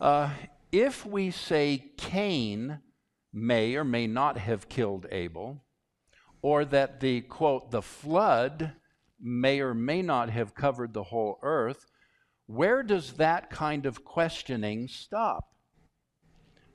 [0.00, 0.30] Uh,
[0.72, 2.80] if we say Cain
[3.32, 5.62] may or may not have killed Abel,
[6.42, 8.72] or that the quote, the flood
[9.20, 11.86] may or may not have covered the whole earth,
[12.46, 15.44] where does that kind of questioning stop?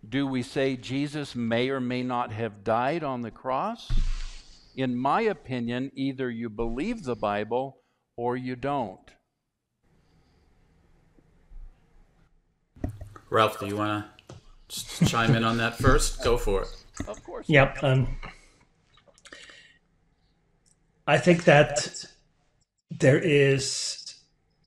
[0.08, 3.92] Do we say Jesus may or may not have died on the cross?
[4.76, 7.80] In my opinion, either you believe the Bible
[8.16, 9.00] or you don't.
[13.30, 14.06] Ralph, do you want
[14.70, 16.24] to chime in on that first?
[16.24, 16.70] Go for it.
[17.08, 17.50] Of course.
[17.50, 17.84] Yep.
[17.84, 18.08] Um,
[21.06, 22.06] I think that
[22.90, 24.07] there is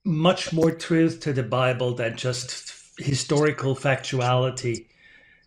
[0.05, 4.87] much more truth to the Bible than just historical factuality,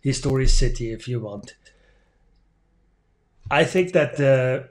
[0.02, 1.54] historicity, if you want.
[3.50, 4.68] I think that the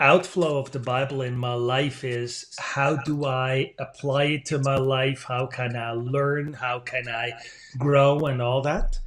[0.00, 4.76] outflow of the Bible in my life is how do I apply it to my
[4.76, 5.24] life?
[5.26, 6.52] How can I learn?
[6.52, 7.32] How can I
[7.76, 8.98] grow and all that?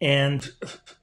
[0.00, 0.50] And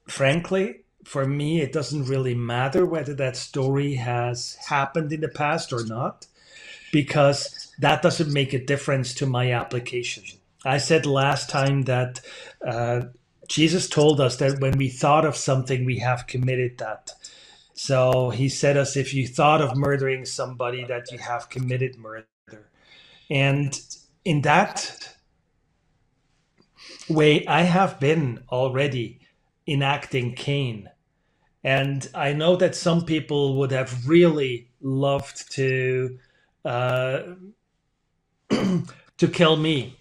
[0.07, 5.71] frankly, for me, it doesn't really matter whether that story has happened in the past
[5.71, 6.25] or not,
[6.91, 10.23] because that doesn't make a difference to my application.
[10.65, 12.21] I said last time that
[12.65, 13.01] uh,
[13.47, 17.11] Jesus told us that when we thought of something, we have committed that.
[17.73, 22.25] So he said us if you thought of murdering somebody that you have committed murder.
[23.29, 23.79] And
[24.23, 25.15] in that
[27.09, 29.19] way, I have been already
[29.67, 30.89] enacting Cain.
[31.63, 36.17] And I know that some people would have really loved to
[36.63, 37.19] uh,
[39.17, 39.97] to kill me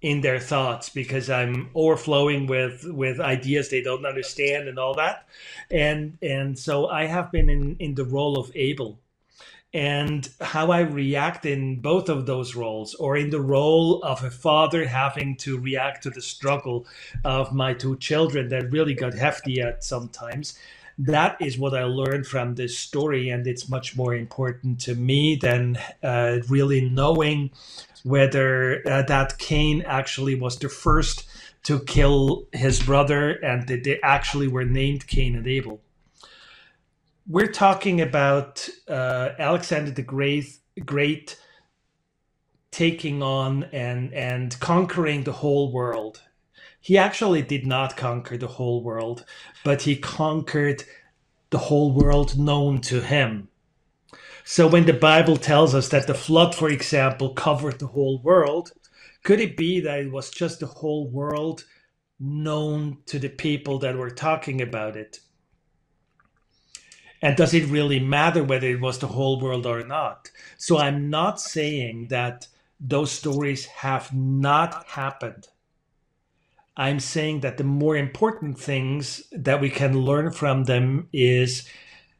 [0.00, 5.26] in their thoughts because I'm overflowing with with ideas they don't understand and all that,
[5.70, 9.00] and and so I have been in in the role of Abel,
[9.74, 14.30] and how I react in both of those roles, or in the role of a
[14.30, 16.86] father having to react to the struggle
[17.24, 20.58] of my two children that really got hefty at sometimes.
[21.00, 25.36] That is what I learned from this story, and it's much more important to me
[25.36, 27.50] than uh, really knowing
[28.04, 31.28] whether uh, that Cain actually was the first
[31.64, 35.80] to kill his brother and that they actually were named Cain and Abel.
[37.26, 41.38] We're talking about uh, Alexander the Great, Great
[42.70, 46.22] taking on and, and conquering the whole world.
[46.80, 49.24] He actually did not conquer the whole world,
[49.64, 50.84] but he conquered
[51.50, 53.48] the whole world known to him.
[54.50, 58.72] So when the Bible tells us that the flood, for example, covered the whole world,
[59.22, 61.64] could it be that it was just the whole world
[62.18, 65.20] known to the people that were talking about it?
[67.20, 70.30] And does it really matter whether it was the whole world or not?
[70.56, 72.48] So I'm not saying that
[72.80, 75.48] those stories have not happened.
[76.74, 81.68] I'm saying that the more important things that we can learn from them is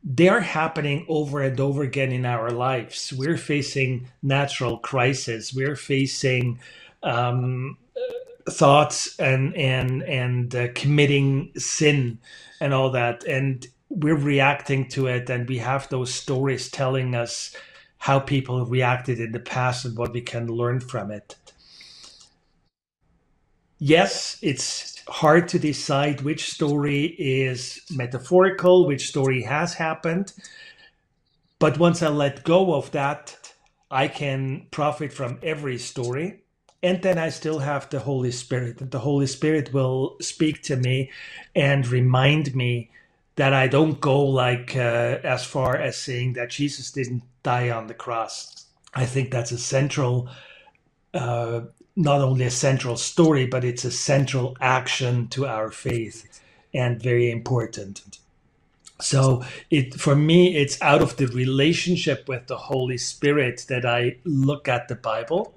[0.04, 3.12] they're happening over and over again in our lives.
[3.16, 5.54] We're facing natural crisis.
[5.54, 6.60] We're facing
[7.02, 7.78] um,
[8.50, 12.20] thoughts and and and uh, committing sin
[12.60, 15.30] and all that, and we're reacting to it.
[15.30, 17.54] And we have those stories telling us
[17.98, 21.36] how people reacted in the past and what we can learn from it.
[23.78, 30.32] Yes, it's hard to decide which story is metaphorical, which story has happened.
[31.58, 33.36] But once I let go of that,
[33.90, 36.42] I can profit from every story.
[36.82, 38.80] And then I still have the Holy Spirit.
[38.80, 41.10] And the Holy Spirit will speak to me
[41.54, 42.90] and remind me
[43.36, 47.86] that I don't go like uh, as far as saying that Jesus didn't die on
[47.86, 48.66] the cross.
[48.94, 50.28] I think that's a central
[51.14, 51.62] uh,
[51.98, 56.40] not only a central story, but it's a central action to our faith
[56.72, 58.18] and very important.
[59.00, 64.18] So it for me, it's out of the relationship with the Holy Spirit that I
[64.24, 65.54] look at the Bible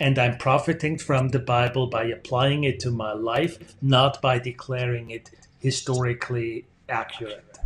[0.00, 5.10] and I'm profiting from the Bible by applying it to my life, not by declaring
[5.10, 7.59] it historically accurate.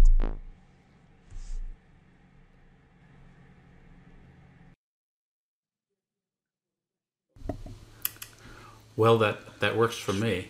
[8.97, 10.49] Well, that, that works for me.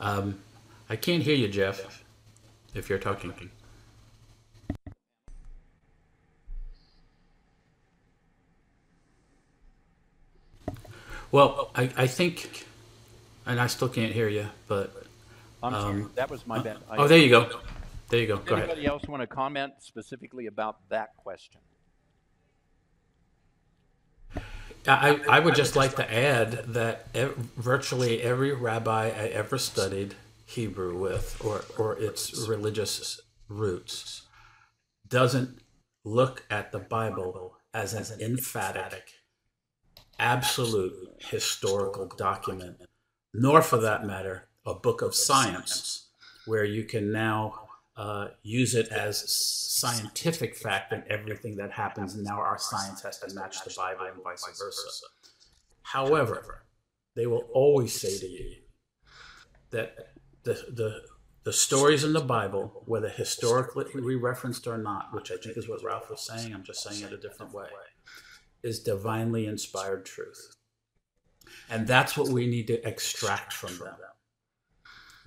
[0.00, 0.38] Um,
[0.88, 2.04] I can't hear you, Jeff,
[2.74, 3.50] if you're talking.
[11.32, 12.66] Well, I, I think,
[13.46, 14.92] and I still can't hear you, but.
[15.62, 16.78] I'm sorry, Um, that was my bad.
[16.90, 17.60] Oh, there you go.
[18.08, 18.36] There you go.
[18.36, 18.68] Go ahead.
[18.68, 21.60] Anybody else want to comment specifically about that question?
[24.88, 30.14] I, I would just like to add that ev- virtually every rabbi I ever studied
[30.46, 34.22] Hebrew with, or, or its religious roots,
[35.08, 35.58] doesn't
[36.04, 39.12] look at the Bible as an emphatic,
[40.18, 42.80] absolute historical document,
[43.34, 46.08] nor for that matter, a book of science
[46.46, 47.65] where you can now
[47.96, 52.14] uh, use it as scientific fact in everything that happens.
[52.14, 55.06] And now our science has to match the Bible and vice versa.
[55.82, 56.64] However,
[57.14, 58.56] they will always say to you
[59.70, 61.00] that the, the,
[61.44, 65.82] the stories in the Bible, whether historically referenced or not, which I think is what
[65.82, 67.68] Ralph was saying, I'm just saying it a different way,
[68.62, 70.56] is divinely inspired truth.
[71.70, 73.94] And that's what we need to extract from them.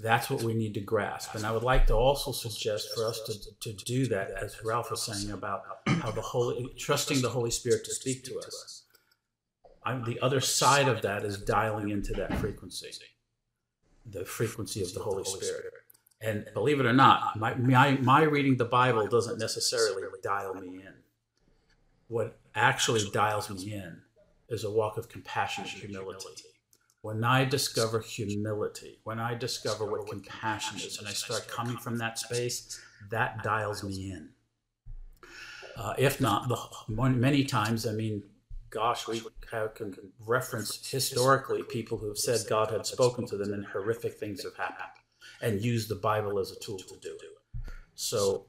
[0.01, 1.35] That's what we need to grasp.
[1.35, 4.91] And I would like to also suggest for us to, to do that, as Ralph
[4.91, 8.83] was saying about how the Holy, trusting the Holy Spirit to speak to us.
[9.83, 12.91] I'm, the other side of that is dialing into that frequency,
[14.05, 15.73] the frequency of the Holy Spirit.
[16.21, 20.67] And believe it or not, my, my, my reading the Bible doesn't necessarily dial me
[20.67, 20.93] in.
[22.07, 24.01] What actually dials me in
[24.49, 26.27] is a walk of compassion and humility
[27.01, 31.97] when I discover humility, when I discover what compassion is, and I start coming from
[31.99, 32.79] that space,
[33.09, 34.29] that dials me in.
[35.77, 36.57] Uh, if not, the,
[36.89, 38.23] many times, I mean,
[38.69, 39.21] gosh, we
[39.51, 39.95] have, can
[40.25, 44.57] reference historically people who have said God had spoken to them and horrific things have
[44.57, 44.89] happened
[45.41, 47.71] and used the Bible as a tool to do it.
[47.95, 48.47] So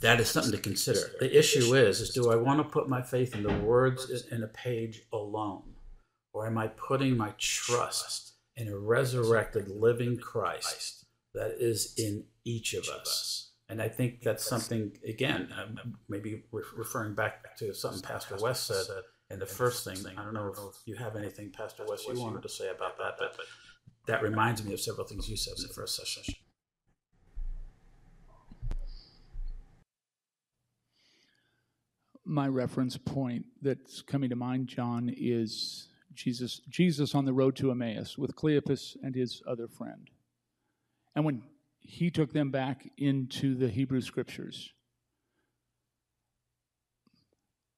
[0.00, 1.12] that is something to consider.
[1.20, 4.42] The issue is, is do I want to put my faith in the words in
[4.42, 5.69] a page alone?
[6.32, 12.74] Or am I putting my trust in a resurrected living Christ that is in each
[12.74, 13.50] of us?
[13.68, 18.66] And I think that's something, again, um, maybe re- referring back to something Pastor West
[18.66, 18.84] said
[19.30, 19.96] in the first thing.
[20.18, 23.14] I don't know if you have anything, Pastor West, you wanted to say about that,
[23.18, 23.36] but
[24.06, 26.34] that reminds me of several things you said in the first session.
[32.24, 35.89] My reference point that's coming to mind, John, is
[36.20, 40.10] Jesus, Jesus on the road to Emmaus with Cleopas and his other friend.
[41.16, 41.42] And when
[41.78, 44.70] he took them back into the Hebrew scriptures,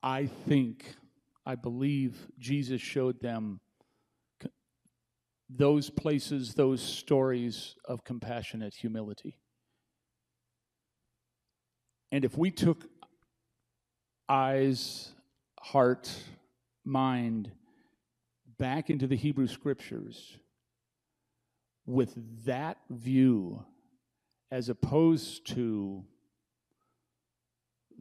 [0.03, 0.97] I think,
[1.47, 3.61] I believe Jesus showed them
[5.49, 9.39] those places, those stories of compassionate humility.
[12.11, 12.89] And if we took
[14.29, 15.13] eyes,
[15.61, 16.11] heart,
[16.85, 17.53] mind,
[18.59, 20.37] back into the Hebrew scriptures
[21.87, 23.65] with that view
[24.51, 26.05] as opposed to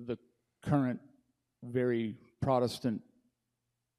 [0.06, 0.18] the
[0.64, 1.00] current
[1.64, 3.02] very Protestant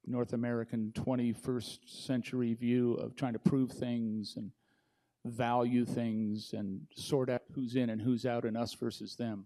[0.05, 4.51] North American 21st century view of trying to prove things and
[5.25, 9.45] value things and sort out who's in and who's out and us versus them.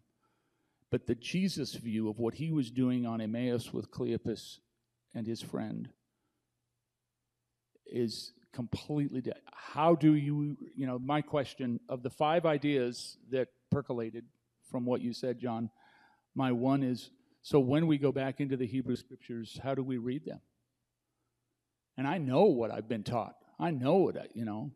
[0.89, 4.59] But the Jesus view of what he was doing on Emmaus with Cleopas
[5.13, 5.89] and his friend
[7.91, 9.41] is completely dead.
[9.53, 14.25] How do you, you know, my question of the five ideas that percolated
[14.69, 15.69] from what you said, John,
[16.35, 17.11] my one is
[17.41, 20.41] so when we go back into the Hebrew scriptures, how do we read them?
[21.97, 23.35] And I know what I've been taught.
[23.59, 24.71] I know what I, you know.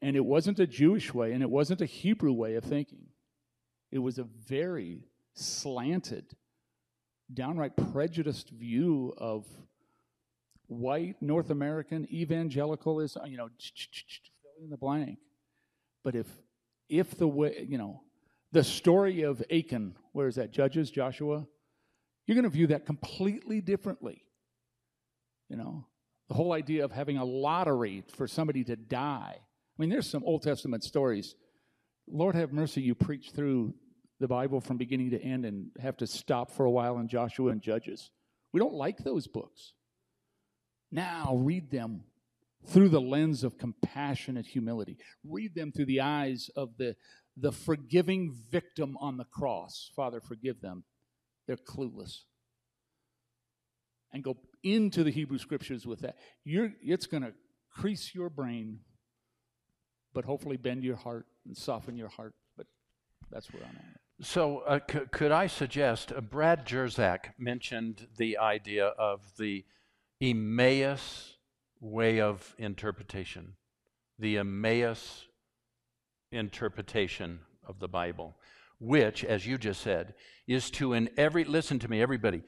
[0.00, 3.08] And it wasn't a Jewish way and it wasn't a Hebrew way of thinking.
[3.90, 5.04] It was a very
[5.34, 6.24] slanted,
[7.32, 9.44] downright prejudiced view of
[10.66, 15.18] white North American evangelical is you know fill in the blank.
[16.04, 16.26] But if
[16.88, 18.02] if the way you know
[18.52, 20.52] the story of Achan, where is that?
[20.52, 21.46] Judges, Joshua,
[22.26, 24.22] you're going to view that completely differently.
[25.48, 25.86] You know,
[26.28, 29.36] The whole idea of having a lottery for somebody to die.
[29.38, 31.34] I mean, there's some Old Testament stories.
[32.06, 33.74] Lord have mercy, you preach through
[34.20, 37.50] the Bible from beginning to end and have to stop for a while in Joshua
[37.50, 38.10] and Judges.
[38.52, 39.72] We don't like those books.
[40.92, 42.04] Now read them
[42.66, 44.98] through the lens of compassionate humility.
[45.24, 46.94] Read them through the eyes of the,
[47.36, 49.90] the forgiving victim on the cross.
[49.96, 50.84] Father, forgive them.
[51.46, 52.20] They're clueless.
[54.12, 56.18] And go into the Hebrew scriptures with that.
[56.44, 57.32] You're, it's going to
[57.74, 58.80] crease your brain,
[60.12, 62.34] but hopefully bend your heart and soften your heart.
[62.56, 62.66] But
[63.30, 64.26] that's where I'm at.
[64.26, 69.64] So, uh, c- could I suggest uh, Brad Jersak mentioned the idea of the
[70.22, 71.34] Emmaus
[71.80, 73.54] way of interpretation,
[74.18, 75.26] the Emmaus
[76.30, 78.36] interpretation of the Bible,
[78.78, 80.14] which, as you just said,
[80.46, 82.42] is to in every, listen to me, everybody,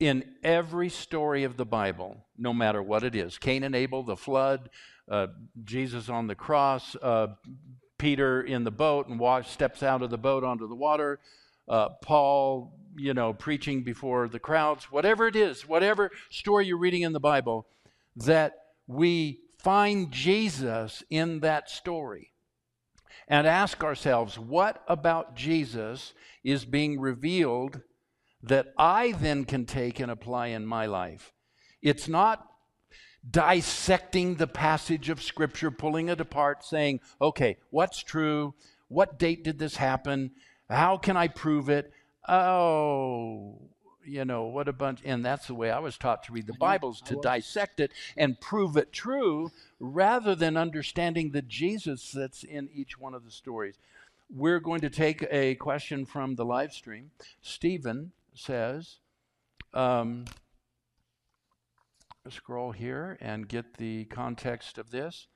[0.00, 4.16] in every story of the Bible, no matter what it is Cain and Abel, the
[4.16, 4.68] flood,
[5.08, 5.28] uh,
[5.62, 7.28] Jesus on the cross, uh,
[7.98, 11.20] Peter in the boat and walks, steps out of the boat onto the water,
[11.68, 17.02] uh, Paul, you know, preaching before the crowds, whatever it is, whatever story you're reading
[17.02, 17.66] in the Bible,
[18.16, 18.54] that
[18.86, 22.32] we find Jesus in that story
[23.28, 26.12] and ask ourselves, what about Jesus
[26.44, 27.80] is being revealed
[28.42, 31.32] that I then can take and apply in my life?
[31.80, 32.46] It's not
[33.28, 38.54] dissecting the passage of Scripture, pulling it apart, saying, okay, what's true?
[38.88, 40.32] What date did this happen?
[40.68, 41.92] How can I prove it?
[42.28, 43.58] Oh,
[44.04, 45.00] you know, what a bunch.
[45.04, 48.40] And that's the way I was taught to read the Bibles, to dissect it and
[48.40, 53.76] prove it true rather than understanding the Jesus that's in each one of the stories.
[54.34, 57.10] We're going to take a question from the live stream.
[57.42, 58.98] Stephen says,
[59.74, 60.24] um,
[62.28, 65.26] scroll here and get the context of this.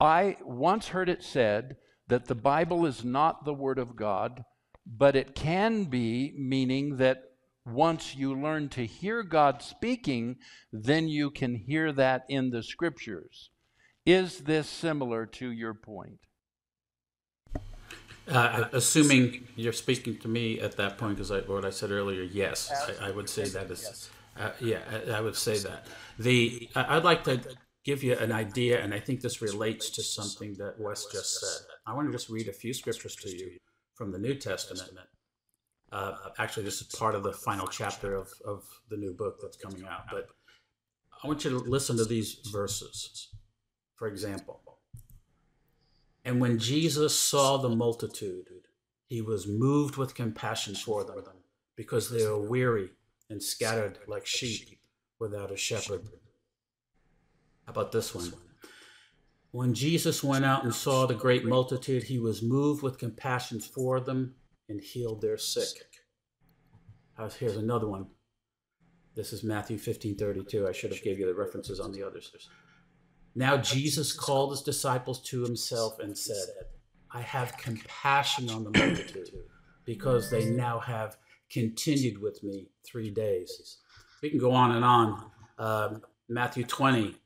[0.00, 1.76] I once heard it said
[2.08, 4.44] that the Bible is not the Word of God,
[4.86, 7.24] but it can be, meaning that
[7.64, 10.36] once you learn to hear God speaking,
[10.72, 13.50] then you can hear that in the Scriptures.
[14.04, 16.18] Is this similar to your point?
[18.28, 22.72] Uh, assuming you're speaking to me at that point, because what I said earlier, yes,
[23.00, 25.86] I, I would say that is, uh, yeah, I, I, would say that.
[26.20, 27.40] The I'd like to
[27.84, 31.66] give you an idea, and I think this relates to something that Wes just said.
[31.84, 33.58] I want to just read a few scriptures to you
[33.94, 34.90] from the New Testament.
[35.90, 39.56] Uh, actually, this is part of the final chapter of, of the new book that's
[39.56, 40.04] coming out.
[40.10, 40.28] But
[41.22, 43.28] I want you to listen to these verses.
[43.96, 44.60] For example,
[46.24, 48.46] and when Jesus saw the multitude,
[49.06, 51.22] he was moved with compassion for them
[51.76, 52.90] because they were weary
[53.28, 54.78] and scattered like sheep
[55.18, 56.02] without a shepherd.
[57.66, 58.32] How about this one?
[59.52, 64.00] When Jesus went out and saw the great multitude, he was moved with compassion for
[64.00, 64.34] them
[64.68, 65.68] and healed their sick.
[67.38, 68.06] Here's another one.
[69.14, 70.66] This is Matthew 15 32.
[70.66, 72.32] I should have gave you the references on the others.
[73.34, 76.46] Now Jesus called his disciples to himself and said,
[77.10, 79.30] I have compassion on the multitude
[79.84, 81.18] because they now have
[81.50, 83.78] continued with me three days.
[84.22, 85.30] We can go on and on.
[85.58, 87.16] Um, Matthew 20,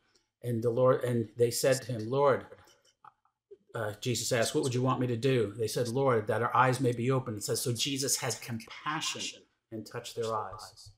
[0.46, 2.46] and the Lord, and they said to him, Lord,
[3.74, 5.52] uh, Jesus asked, What would you want me to do?
[5.58, 7.38] They said, Lord, that our eyes may be opened.
[7.38, 9.42] It says, So Jesus had compassion
[9.72, 10.90] and touched their eyes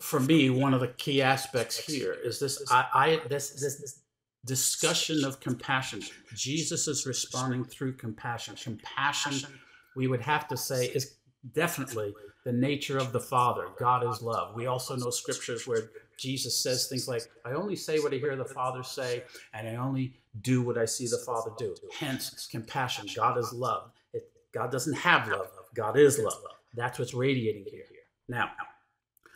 [0.00, 4.00] for me, one of the key aspects here is this I, I this this
[4.46, 6.02] discussion of compassion.
[6.34, 8.54] Jesus is responding through compassion.
[8.62, 9.50] Compassion,
[9.96, 11.16] we would have to say, is
[11.52, 13.66] definitely the nature of the Father.
[13.78, 14.54] God is love.
[14.54, 18.34] We also know scriptures where Jesus says things like, I only say what I hear
[18.36, 19.22] the Father say,
[19.54, 21.74] and I only do what I see the Father do.
[21.98, 23.06] Hence, compassion.
[23.14, 23.92] God is love.
[24.12, 26.42] It, God doesn't have love, God is love.
[26.74, 27.84] That's what's radiating here.
[28.28, 28.50] Now,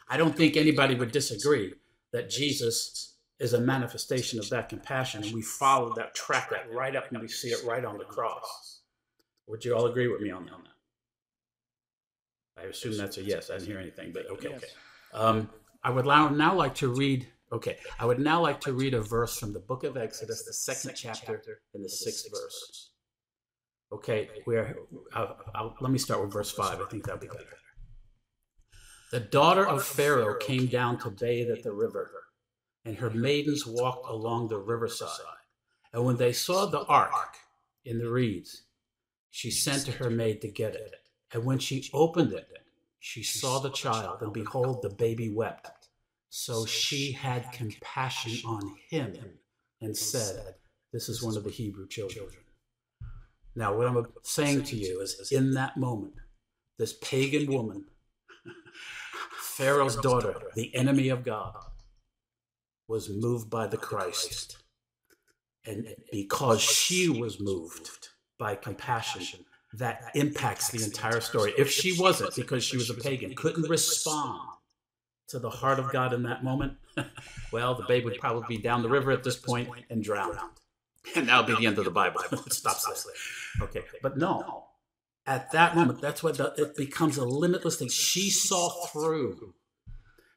[0.09, 1.73] I don't think anybody would disagree
[2.13, 6.95] that Jesus is a manifestation of that compassion, and we follow that, track that right
[6.95, 8.81] up, and we see it right on the cross.
[9.47, 10.53] Would you all agree with me on that?
[12.63, 13.51] I assume that's a yes.
[13.51, 14.49] I didn't hear anything, but okay.
[14.49, 14.67] okay.
[15.15, 15.49] Um,
[15.85, 17.29] I would now like to read.
[17.53, 20.55] Okay, I would now like to read a verse from the book of Exodus, the
[20.55, 22.91] second chapter, and the sixth verse.
[23.93, 24.77] Okay, where
[25.13, 26.81] I'll, I'll, let me start with verse five.
[26.81, 27.59] I think that'll be better.
[29.11, 32.11] The daughter of Pharaoh came down to bathe at the river,
[32.87, 35.11] and her maidens walked along the riverside.
[35.93, 37.37] And when they saw the ark
[37.85, 38.63] in the reeds,
[39.31, 40.95] she sent to her maid to get it.
[41.35, 42.49] And when she opened it,
[43.05, 45.89] she saw the child, and behold, the baby wept.
[46.31, 49.17] So she had compassion on him
[49.81, 50.55] and said,
[50.93, 52.29] This is one of the Hebrew children.
[53.57, 56.15] Now, what I'm saying to you is in that moment,
[56.79, 57.87] this pagan woman,
[59.37, 61.57] Pharaoh's daughter, the enemy of God,
[62.87, 64.59] was moved by the Christ.
[65.67, 69.45] And because she was moved by compassion,
[69.75, 71.53] that impacts the entire story.
[71.57, 74.41] If she wasn't, because she was a pagan, couldn't respond
[75.29, 76.75] to the heart of God in that moment,
[77.53, 80.39] well, the babe would probably be down the river at this point and drowned.
[81.17, 82.21] And that'll be the end of the Bible.
[82.31, 83.67] it stops there.
[83.67, 83.83] Okay.
[84.05, 84.67] But no,
[85.27, 87.89] at that moment, that's what the, it becomes a limitless thing.
[87.89, 89.53] She saw through.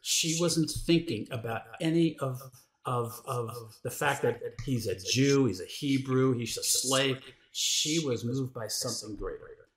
[0.01, 2.41] She wasn't thinking about any of,
[2.83, 7.19] of, of the fact that he's a Jew, he's a Hebrew, he's a slave.
[7.57, 9.69] She was moved by something greater.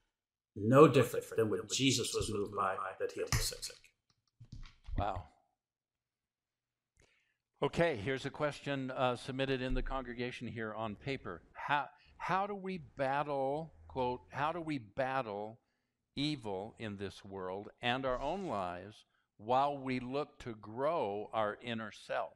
[0.56, 3.60] No different than what Jesus was moved by that healed the sick.
[4.98, 5.22] Wow.
[7.62, 11.40] Okay, here's a question uh, submitted in the congregation here on paper.
[11.52, 15.60] How, how do we battle, quote, how do we battle
[16.16, 19.04] evil in this world and our own lives
[19.36, 22.32] while we look to grow our inner self?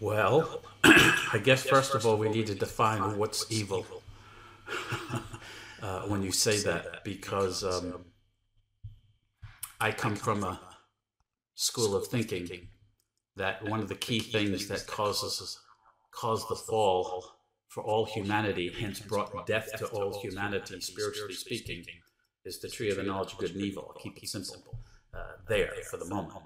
[0.00, 3.86] Well, I guess first of all, we need to define what's evil.
[5.82, 8.04] uh, when you say that because um,
[9.78, 10.58] I come from a
[11.54, 12.68] school of thinking
[13.36, 15.58] that one of the key things that causes
[16.12, 17.24] caused the fall
[17.68, 21.84] for all humanity, hence brought death to all humanity, spiritually speaking,
[22.44, 23.86] is the tree of the knowledge of good and evil.
[23.88, 24.78] I'll keep it simple
[25.14, 26.44] uh, there for the moment.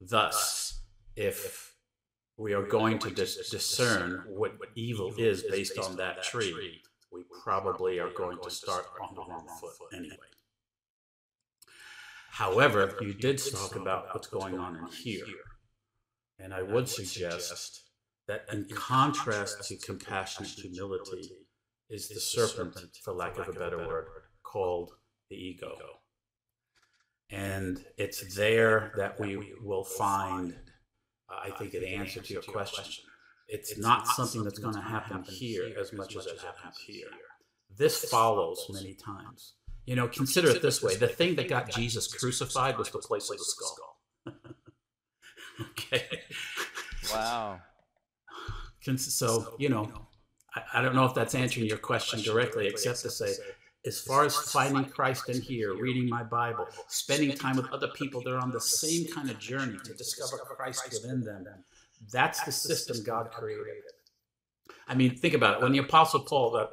[0.00, 0.80] Thus,
[1.16, 1.73] if
[2.36, 6.82] we are going to dis- discern what evil is based on that tree,
[7.12, 10.16] we probably are going to start on the wrong foot anyway.
[12.30, 15.24] However, you did talk about what's going on in here.
[16.40, 17.84] And I would suggest
[18.26, 21.30] that in contrast to compassionate humility
[21.88, 24.06] is the serpent, for lack of a better word,
[24.42, 24.90] called
[25.30, 25.76] the ego.
[27.30, 30.56] And it's there that we will find,
[31.28, 32.84] I uh, think, an answer to your question
[33.48, 37.08] it's not something that's going to happen here as much as it happens here.
[37.76, 39.54] This follows many times.
[39.84, 43.30] You know, consider it this way the thing that got Jesus crucified was the place
[43.30, 43.98] of the skull.
[45.70, 46.08] okay.
[47.12, 47.60] Wow.
[48.96, 49.90] So, you know,
[50.54, 53.32] I, I don't know if that's answering your question directly, except to say,
[53.86, 58.22] as far as finding Christ in here, reading my Bible, spending time with other people
[58.22, 61.46] that are on the same kind of journey to discover Christ within them,
[62.10, 63.82] that's the system God created.
[64.86, 65.62] I mean, think about it.
[65.62, 66.66] When the Apostle Paul, uh,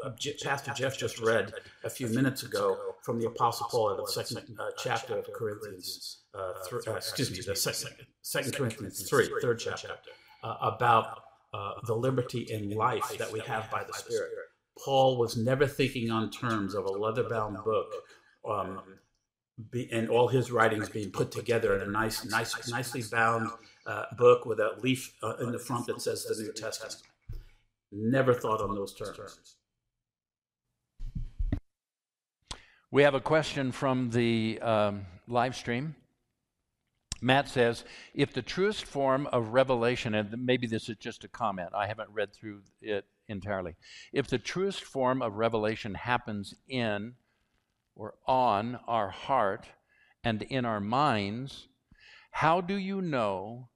[0.43, 1.53] Pastor Jeff just read
[1.84, 6.20] a few minutes ago from the Apostle Paul, in the second uh, chapter of Corinthians,
[6.34, 9.95] uh, th- uh, excuse me, the second, second Corinthians 3, third chapter,
[10.43, 14.30] uh, about uh, the liberty in life that we have by the Spirit.
[14.78, 17.93] Paul was never thinking on terms of a leather bound book
[18.47, 18.82] um,
[19.69, 23.49] be, and all his writings being put together in a nice, nice, nicely bound
[23.86, 27.01] uh, book with a leaf uh, in the front that says the New Testament.
[27.91, 29.55] Never thought on those terms.
[32.89, 35.95] We have a question from the um, live stream.
[37.22, 41.69] Matt says, if the truest form of revelation, and maybe this is just a comment,
[41.76, 43.75] I haven't read through it entirely.
[44.13, 47.15] If the truest form of revelation happens in
[47.95, 49.67] or on our heart
[50.23, 51.67] and in our minds,
[52.32, 53.69] how do you know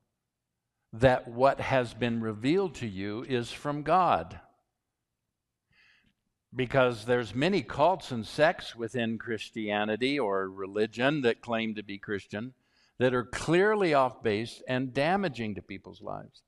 [0.93, 4.39] that what has been revealed to you is from God?
[6.55, 12.53] Because there's many cults and sects within Christianity or religion that claim to be Christian
[12.97, 16.43] that are clearly off base and damaging to people's lives.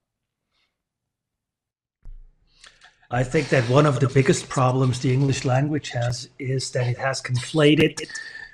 [3.10, 6.98] I think that one of the biggest problems the English language has is that it
[6.98, 8.02] has conflated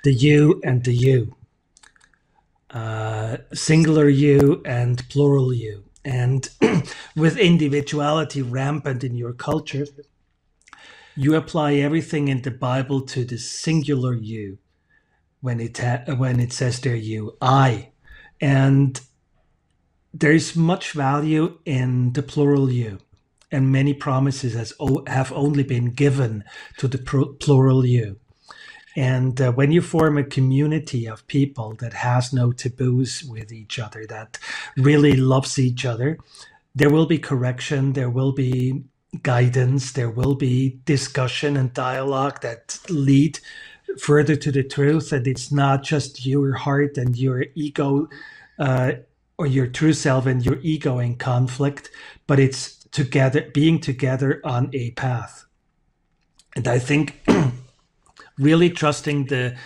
[0.04, 1.34] the you and the you,
[2.70, 5.82] uh, singular you and plural you.
[6.04, 6.48] And
[7.16, 9.86] with individuality rampant in your culture,
[11.16, 14.58] you apply everything in the Bible to the singular you
[15.40, 17.90] when it ha- when it says there you I,
[18.40, 19.00] and
[20.12, 23.00] there's much value in the plural you
[23.54, 24.72] and many promises has
[25.06, 26.44] have only been given
[26.78, 26.98] to the
[27.40, 28.18] plural you.
[28.96, 33.78] And uh, when you form a community of people that has no taboos with each
[33.78, 34.38] other, that
[34.76, 36.18] really loves each other,
[36.74, 38.84] there will be correction, there will be
[39.22, 39.92] guidance.
[39.92, 43.38] There will be discussion and dialogue that lead
[43.98, 45.12] further to the truth.
[45.12, 48.08] And it's not just your heart and your ego
[48.58, 48.92] uh,
[49.38, 51.90] or your true self and your ego in conflict,
[52.26, 55.44] but it's together, being together on a path.
[56.56, 57.20] And I think
[58.38, 59.56] really trusting the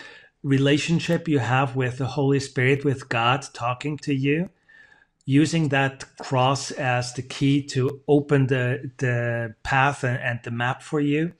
[0.43, 4.49] relationship you have with the Holy Spirit, with God talking to you,
[5.27, 10.83] using that cross as the key to open the the path and, and the map
[10.83, 11.33] for you,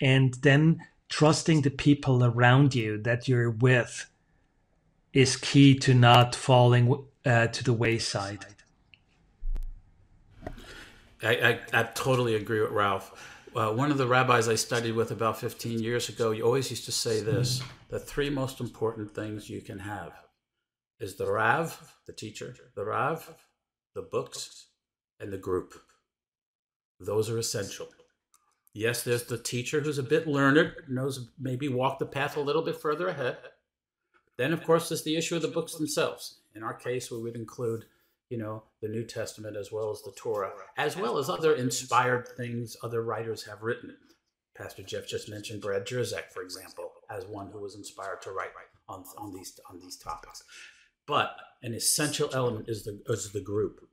[0.00, 4.10] and then trusting the people around you that you're with
[5.12, 8.46] is key to not falling uh, to the wayside.
[11.22, 13.36] I, I, I, totally agree with Ralph.
[13.54, 16.84] Uh, one of the rabbis I studied with about 15 years ago, you always used
[16.86, 20.12] to say this the three most important things you can have
[21.00, 23.34] is the Rav, the teacher, the Rav,
[23.94, 24.66] the books,
[25.18, 25.74] and the group.
[27.00, 27.88] Those are essential.
[28.72, 32.62] Yes, there's the teacher who's a bit learned, knows maybe walk the path a little
[32.62, 33.38] bit further ahead.
[34.36, 36.40] Then, of course, there's the issue of the books themselves.
[36.54, 37.86] In our case, we would include,
[38.30, 42.28] you know, the New Testament as well as the Torah, as well as other inspired
[42.28, 43.96] things other writers have written.
[44.56, 48.50] Pastor Jeff just mentioned Brad Jersak, for example, as one who was inspired to write
[48.88, 50.42] on, on these on these topics.
[51.06, 53.86] But an essential element is the is the group,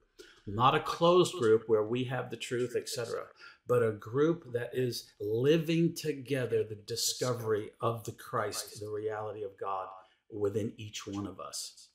[0.45, 3.25] not a closed group where we have the truth, etc
[3.67, 9.57] but a group that is living together the discovery of the Christ, the reality of
[9.59, 9.87] God
[10.31, 11.89] within each one of us.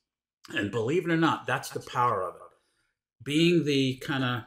[0.49, 2.41] And believe it or not, that's the power of it.
[3.23, 4.43] Being the kind of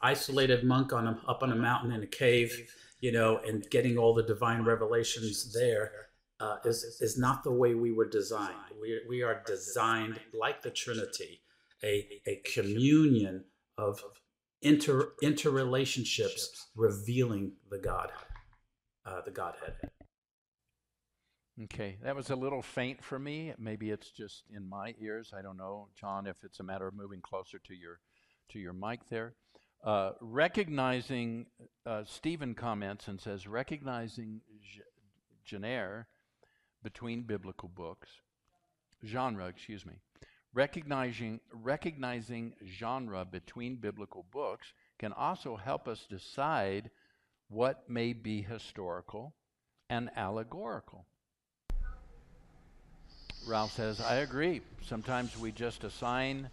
[0.00, 2.70] isolated monk on a, up on a mountain in a cave,
[3.00, 5.90] you know, and getting all the divine revelations there
[6.40, 8.56] uh, is is not the way we were designed.
[8.80, 11.40] We, we are designed like the Trinity,
[11.84, 13.44] a, a communion
[13.78, 14.02] of
[14.60, 18.10] inter interrelationships revealing the God,
[19.06, 19.74] uh, the Godhead.
[21.64, 23.52] Okay, that was a little faint for me.
[23.58, 25.32] Maybe it's just in my ears.
[25.36, 28.00] I don't know, John, if it's a matter of moving closer to your
[28.50, 29.34] to your mic there.
[29.84, 31.46] Uh, recognizing,
[31.84, 34.40] uh, Stephen comments and says, recognizing
[35.46, 36.06] genre
[36.82, 38.08] between biblical books,
[39.04, 39.94] genre, excuse me,
[40.54, 46.90] Recognizing, recognizing genre between biblical books can also help us decide
[47.48, 49.34] what may be historical
[49.88, 51.06] and allegorical.
[53.46, 54.60] Ralph says, I agree.
[54.82, 56.48] Sometimes we just assign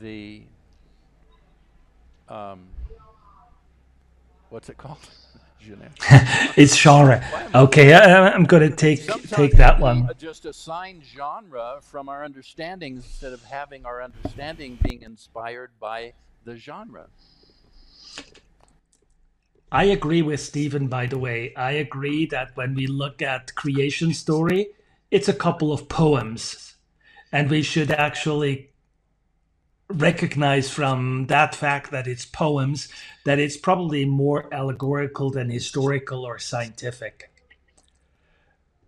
[0.00, 0.42] the,
[2.28, 2.66] um,
[4.48, 4.98] what's it called?
[6.56, 7.24] it's genre.
[7.54, 10.10] Okay, I, am going to take take that one.
[10.18, 16.14] Just assign genre from our understanding instead of having our understanding being inspired by
[16.44, 17.06] the genre.
[19.70, 20.88] I agree with Stephen.
[20.88, 24.66] By the way, I agree that when we look at creation story,
[25.12, 26.74] it's a couple of poems,
[27.30, 28.70] and we should actually
[29.90, 32.88] recognize from that fact that it's poems
[33.26, 37.30] that it's probably more allegorical than historical or scientific.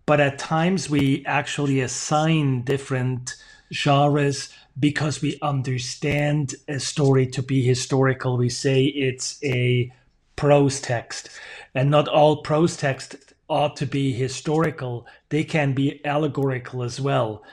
[0.07, 3.35] But at times we actually assign different
[3.71, 4.49] genres
[4.79, 8.35] because we understand a story to be historical.
[8.35, 9.93] We say it's a
[10.35, 11.29] prose text,
[11.75, 13.15] and not all prose text
[13.49, 15.07] ought to be historical.
[15.29, 17.43] They can be allegorical as well.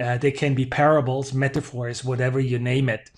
[0.00, 3.10] Uh, they can be parables, metaphors, whatever you name it.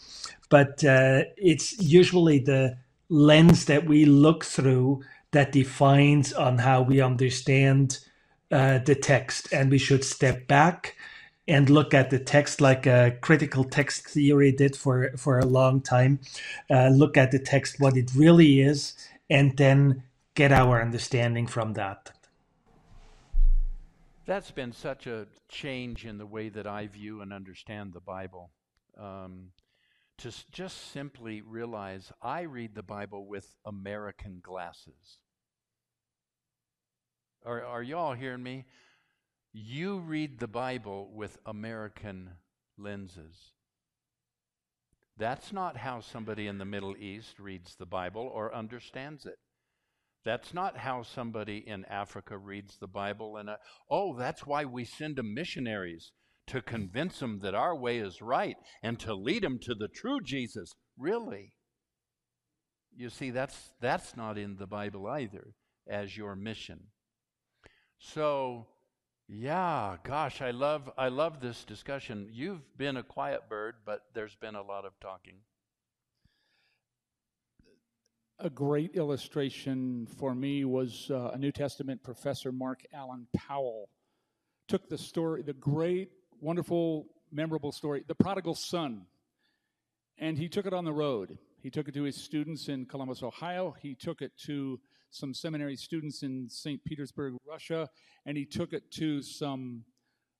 [0.50, 2.78] But uh, it's usually the
[3.08, 5.02] lens that we look through
[5.32, 7.98] that defines on how we understand
[8.52, 9.52] uh, the text.
[9.52, 10.96] And we should step back
[11.48, 15.80] and look at the text like a critical text theory did for, for a long
[15.80, 16.20] time.
[16.70, 18.94] Uh, look at the text, what it really is,
[19.30, 20.02] and then
[20.36, 22.12] get our understanding from that.
[24.26, 28.50] That's been such a change in the way that I view and understand the Bible.
[29.00, 29.52] Um,
[30.18, 35.20] to just simply realize I read the Bible with American glasses.
[37.44, 38.64] Are, are you all hearing me?
[39.52, 42.30] You read the Bible with American
[42.76, 43.52] lenses.
[45.16, 49.38] That's not how somebody in the Middle East reads the Bible or understands it.
[50.26, 53.36] That's not how somebody in Africa reads the Bible.
[53.36, 53.58] And uh,
[53.88, 56.10] oh, that's why we send them missionaries
[56.48, 60.18] to convince them that our way is right and to lead them to the true
[60.20, 60.72] Jesus.
[60.98, 61.52] Really?
[62.92, 65.54] You see, that's that's not in the Bible either
[65.88, 66.88] as your mission.
[67.98, 68.66] So,
[69.28, 72.30] yeah, gosh, I love I love this discussion.
[72.32, 75.36] You've been a quiet bird, but there's been a lot of talking.
[78.38, 83.88] A great illustration for me was uh, a New Testament professor, Mark Allan Powell,
[84.68, 89.06] took the story, the great, wonderful, memorable story, the prodigal son,
[90.18, 91.38] and he took it on the road.
[91.62, 93.74] He took it to his students in Columbus, Ohio.
[93.80, 94.78] He took it to
[95.08, 96.84] some seminary students in St.
[96.84, 97.88] Petersburg, Russia,
[98.26, 99.82] and he took it to some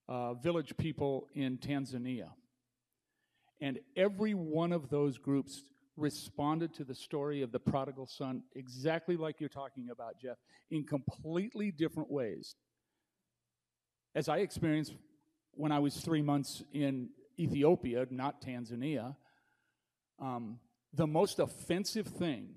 [0.06, 2.28] uh, village people in Tanzania.
[3.58, 5.64] And every one of those groups
[5.96, 10.36] responded to the story of the prodigal son exactly like you're talking about, Jeff,
[10.70, 12.54] in completely different ways.
[14.14, 14.94] As I experienced
[15.52, 19.16] when I was three months in Ethiopia, not Tanzania,
[20.20, 20.58] um,
[20.92, 22.54] the most offensive thing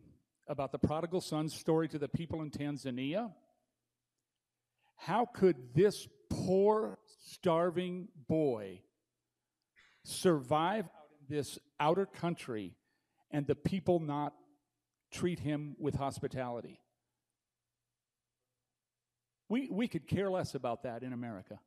[0.47, 3.31] about the prodigal son's story to the people in Tanzania
[4.99, 6.99] how could this poor,
[7.31, 8.81] starving boy
[10.03, 12.75] survive out in this outer country
[13.32, 14.34] and the people not
[15.11, 16.80] treat him with hospitality.
[19.49, 21.59] We, we could care less about that in America.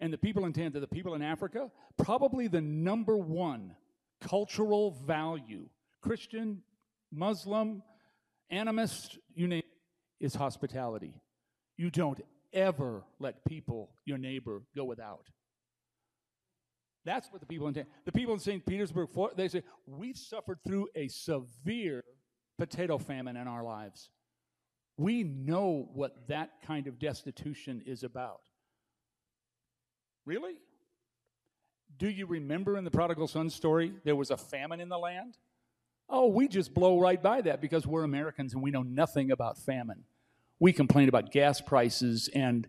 [0.00, 3.74] And the people in Tanzania, the people in Africa, probably the number one
[4.20, 5.68] cultural value,
[6.02, 6.62] Christian,
[7.12, 7.82] Muslim,
[8.52, 11.20] animist, you name it, is hospitality.
[11.76, 12.20] You don't
[12.52, 15.28] ever let people, your neighbor, go without.
[17.08, 18.66] That's what the people in the people in St.
[18.66, 22.04] Petersburg they say we've suffered through a severe
[22.58, 24.10] potato famine in our lives.
[24.98, 28.42] We know what that kind of destitution is about.
[30.26, 30.56] Really?
[31.96, 35.38] Do you remember in the prodigal son story there was a famine in the land?
[36.10, 39.56] Oh, we just blow right by that because we're Americans and we know nothing about
[39.56, 40.04] famine.
[40.60, 42.68] We complain about gas prices and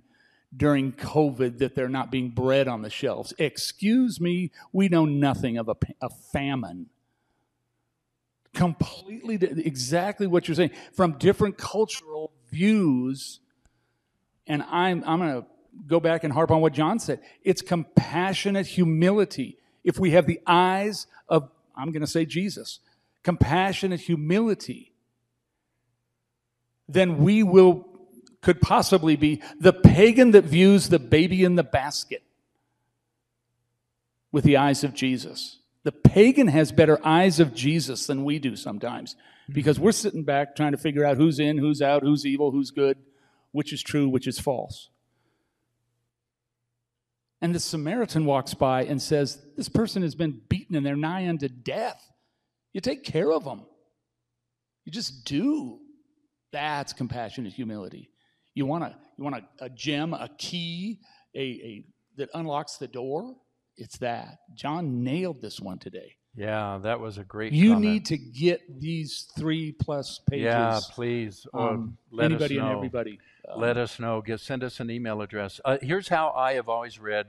[0.55, 3.33] during COVID that they're not being bread on the shelves.
[3.37, 6.87] Excuse me, we know nothing of a, a famine.
[8.53, 13.39] Completely, exactly what you're saying from different cultural views.
[14.47, 15.47] And I'm, I'm going to
[15.85, 17.19] go back and harp on what John said.
[17.43, 19.59] It's compassionate humility.
[19.83, 22.79] If we have the eyes of, I'm going to say Jesus,
[23.23, 24.93] compassionate humility,
[26.87, 27.85] then we will
[28.41, 32.23] could possibly be the pagan that views the baby in the basket
[34.31, 35.59] with the eyes of Jesus.
[35.83, 39.15] The pagan has better eyes of Jesus than we do sometimes
[39.51, 42.71] because we're sitting back trying to figure out who's in, who's out, who's evil, who's
[42.71, 42.97] good,
[43.51, 44.89] which is true, which is false.
[47.41, 51.27] And the Samaritan walks by and says, This person has been beaten and they're nigh
[51.27, 52.11] unto death.
[52.73, 53.65] You take care of them.
[54.85, 55.79] You just do.
[56.51, 58.09] That's compassionate humility.
[58.53, 60.99] You want a you want a, a gem, a key,
[61.35, 61.85] a, a
[62.17, 63.35] that unlocks the door?
[63.77, 64.39] It's that.
[64.55, 66.15] John nailed this one today.
[66.35, 67.53] Yeah, that was a great.
[67.53, 67.91] You comment.
[67.91, 70.45] need to get these three plus pages.
[70.45, 71.47] Yeah, please.
[71.53, 72.67] Um, let anybody us know.
[72.67, 73.19] and everybody.
[73.51, 74.21] Um, let us know.
[74.21, 75.59] Get send us an email address.
[75.65, 77.27] Uh, here's how I have always read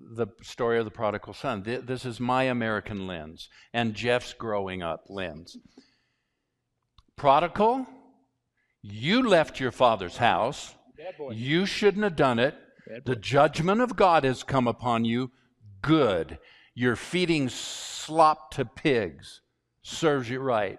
[0.00, 1.62] the story of the prodigal son.
[1.62, 5.56] This is my American lens and Jeff's growing up lens.
[7.16, 7.86] Prodigal
[8.82, 10.74] you left your father's house.
[11.30, 12.54] You shouldn't have done it.
[13.04, 15.30] The judgment of God has come upon you.
[15.80, 16.38] Good.
[16.74, 19.40] You're feeding slop to pigs.
[19.82, 20.78] Serves you right.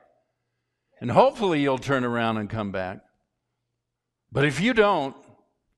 [1.02, 3.00] And hopefully you'll turn around and come back.
[4.32, 5.16] But if you don't,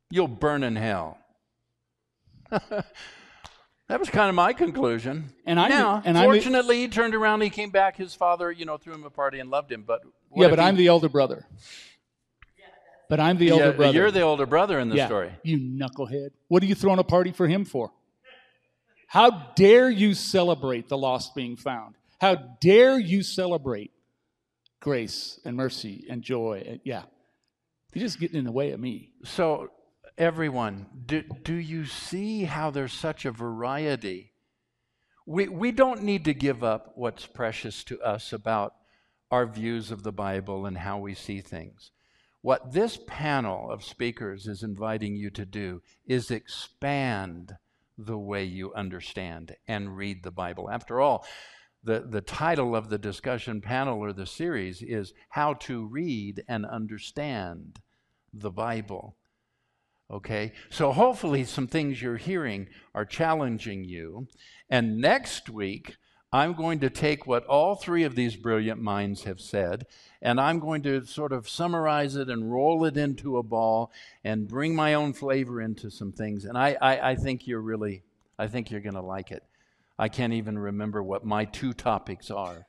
[0.10, 1.18] you'll burn in hell.
[2.50, 5.34] that was kind of my conclusion.
[5.46, 7.42] And I now, and fortunately, he turned around.
[7.42, 7.98] He came back.
[7.98, 9.84] His father, you know, threw him a party and loved him.
[9.86, 10.02] But
[10.36, 11.48] yeah, but he, I'm the elder brother.
[13.10, 13.98] But I'm the older yeah, brother.
[13.98, 15.32] You're the older brother in the yeah, story.
[15.44, 16.30] You knucklehead.
[16.48, 17.92] What are you throwing a party for him for?
[19.08, 21.96] How dare you celebrate the lost being found?
[22.20, 23.92] How dare you celebrate
[24.80, 26.64] grace and mercy and joy?
[26.68, 27.04] And, Yeah.
[27.94, 29.14] You're just getting in the way of me.
[29.24, 29.72] So,
[30.18, 34.34] everyone, do, do you see how there's such a variety?
[35.26, 38.76] We, we don't need to give up what's precious to us about
[39.32, 41.92] our views of the Bible and how we see things.
[42.46, 47.56] What this panel of speakers is inviting you to do is expand
[47.98, 50.70] the way you understand and read the Bible.
[50.70, 51.26] After all,
[51.84, 56.68] the, the title of the discussion panel or the series is How to Read and
[56.68, 57.80] Understand
[58.32, 59.16] the Bible.
[60.12, 64.28] Okay, so hopefully some things you're hearing are challenging you.
[64.70, 65.98] And next week,
[66.36, 69.86] I'm going to take what all three of these brilliant minds have said,
[70.22, 73.90] and I'm going to sort of summarize it and roll it into a ball
[74.22, 76.44] and bring my own flavor into some things.
[76.44, 78.04] And I, I, I think you're really,
[78.38, 79.44] I think you're going to like it.
[79.98, 82.68] I can't even remember what my two topics are.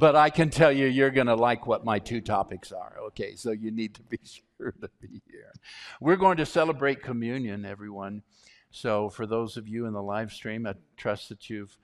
[0.00, 2.96] but I can tell you, you're going to like what my two topics are.
[3.08, 4.18] Okay, so you need to be
[4.58, 5.52] sure to be here.
[6.00, 8.24] We're going to celebrate communion, everyone.
[8.72, 11.78] So, for those of you in the live stream, I trust that you've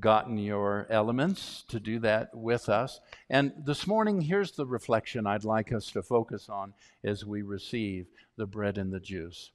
[0.00, 3.00] gotten your elements to do that with us.
[3.30, 8.06] And this morning, here's the reflection I'd like us to focus on as we receive
[8.36, 9.50] the bread and the juice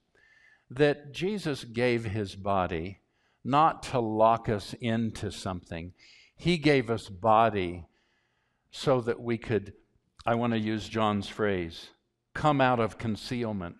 [0.70, 3.00] that Jesus gave his body
[3.42, 5.92] not to lock us into something,
[6.36, 7.86] he gave us body
[8.70, 9.72] so that we could,
[10.24, 11.88] I want to use John's phrase,
[12.34, 13.76] come out of concealment.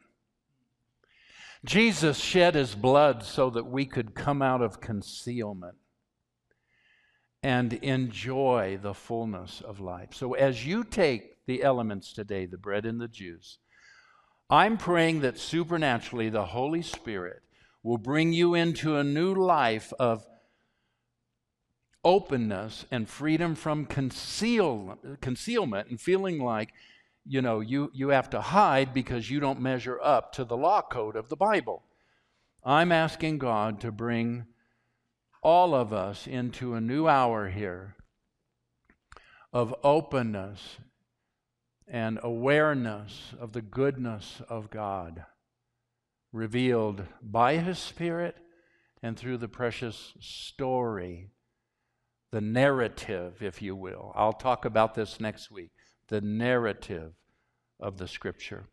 [1.65, 5.77] Jesus shed his blood so that we could come out of concealment
[7.43, 10.11] and enjoy the fullness of life.
[10.13, 13.59] So, as you take the elements today, the bread and the juice,
[14.49, 17.43] I'm praying that supernaturally the Holy Spirit
[17.83, 20.27] will bring you into a new life of
[22.05, 26.73] openness and freedom from conceal, concealment and feeling like
[27.27, 30.81] you know you, you have to hide because you don't measure up to the law
[30.81, 31.83] code of the bible
[32.65, 34.47] i'm asking god to bring
[35.43, 37.97] all of us into a new hour here
[39.53, 40.79] of openness
[41.89, 45.25] and awareness of the goodness of god
[46.33, 48.37] revealed by his spirit
[49.03, 51.31] and through the precious story
[52.33, 54.13] the narrative, if you will.
[54.15, 55.71] I'll talk about this next week.
[56.09, 57.13] The narrative
[57.81, 58.67] of the scripture.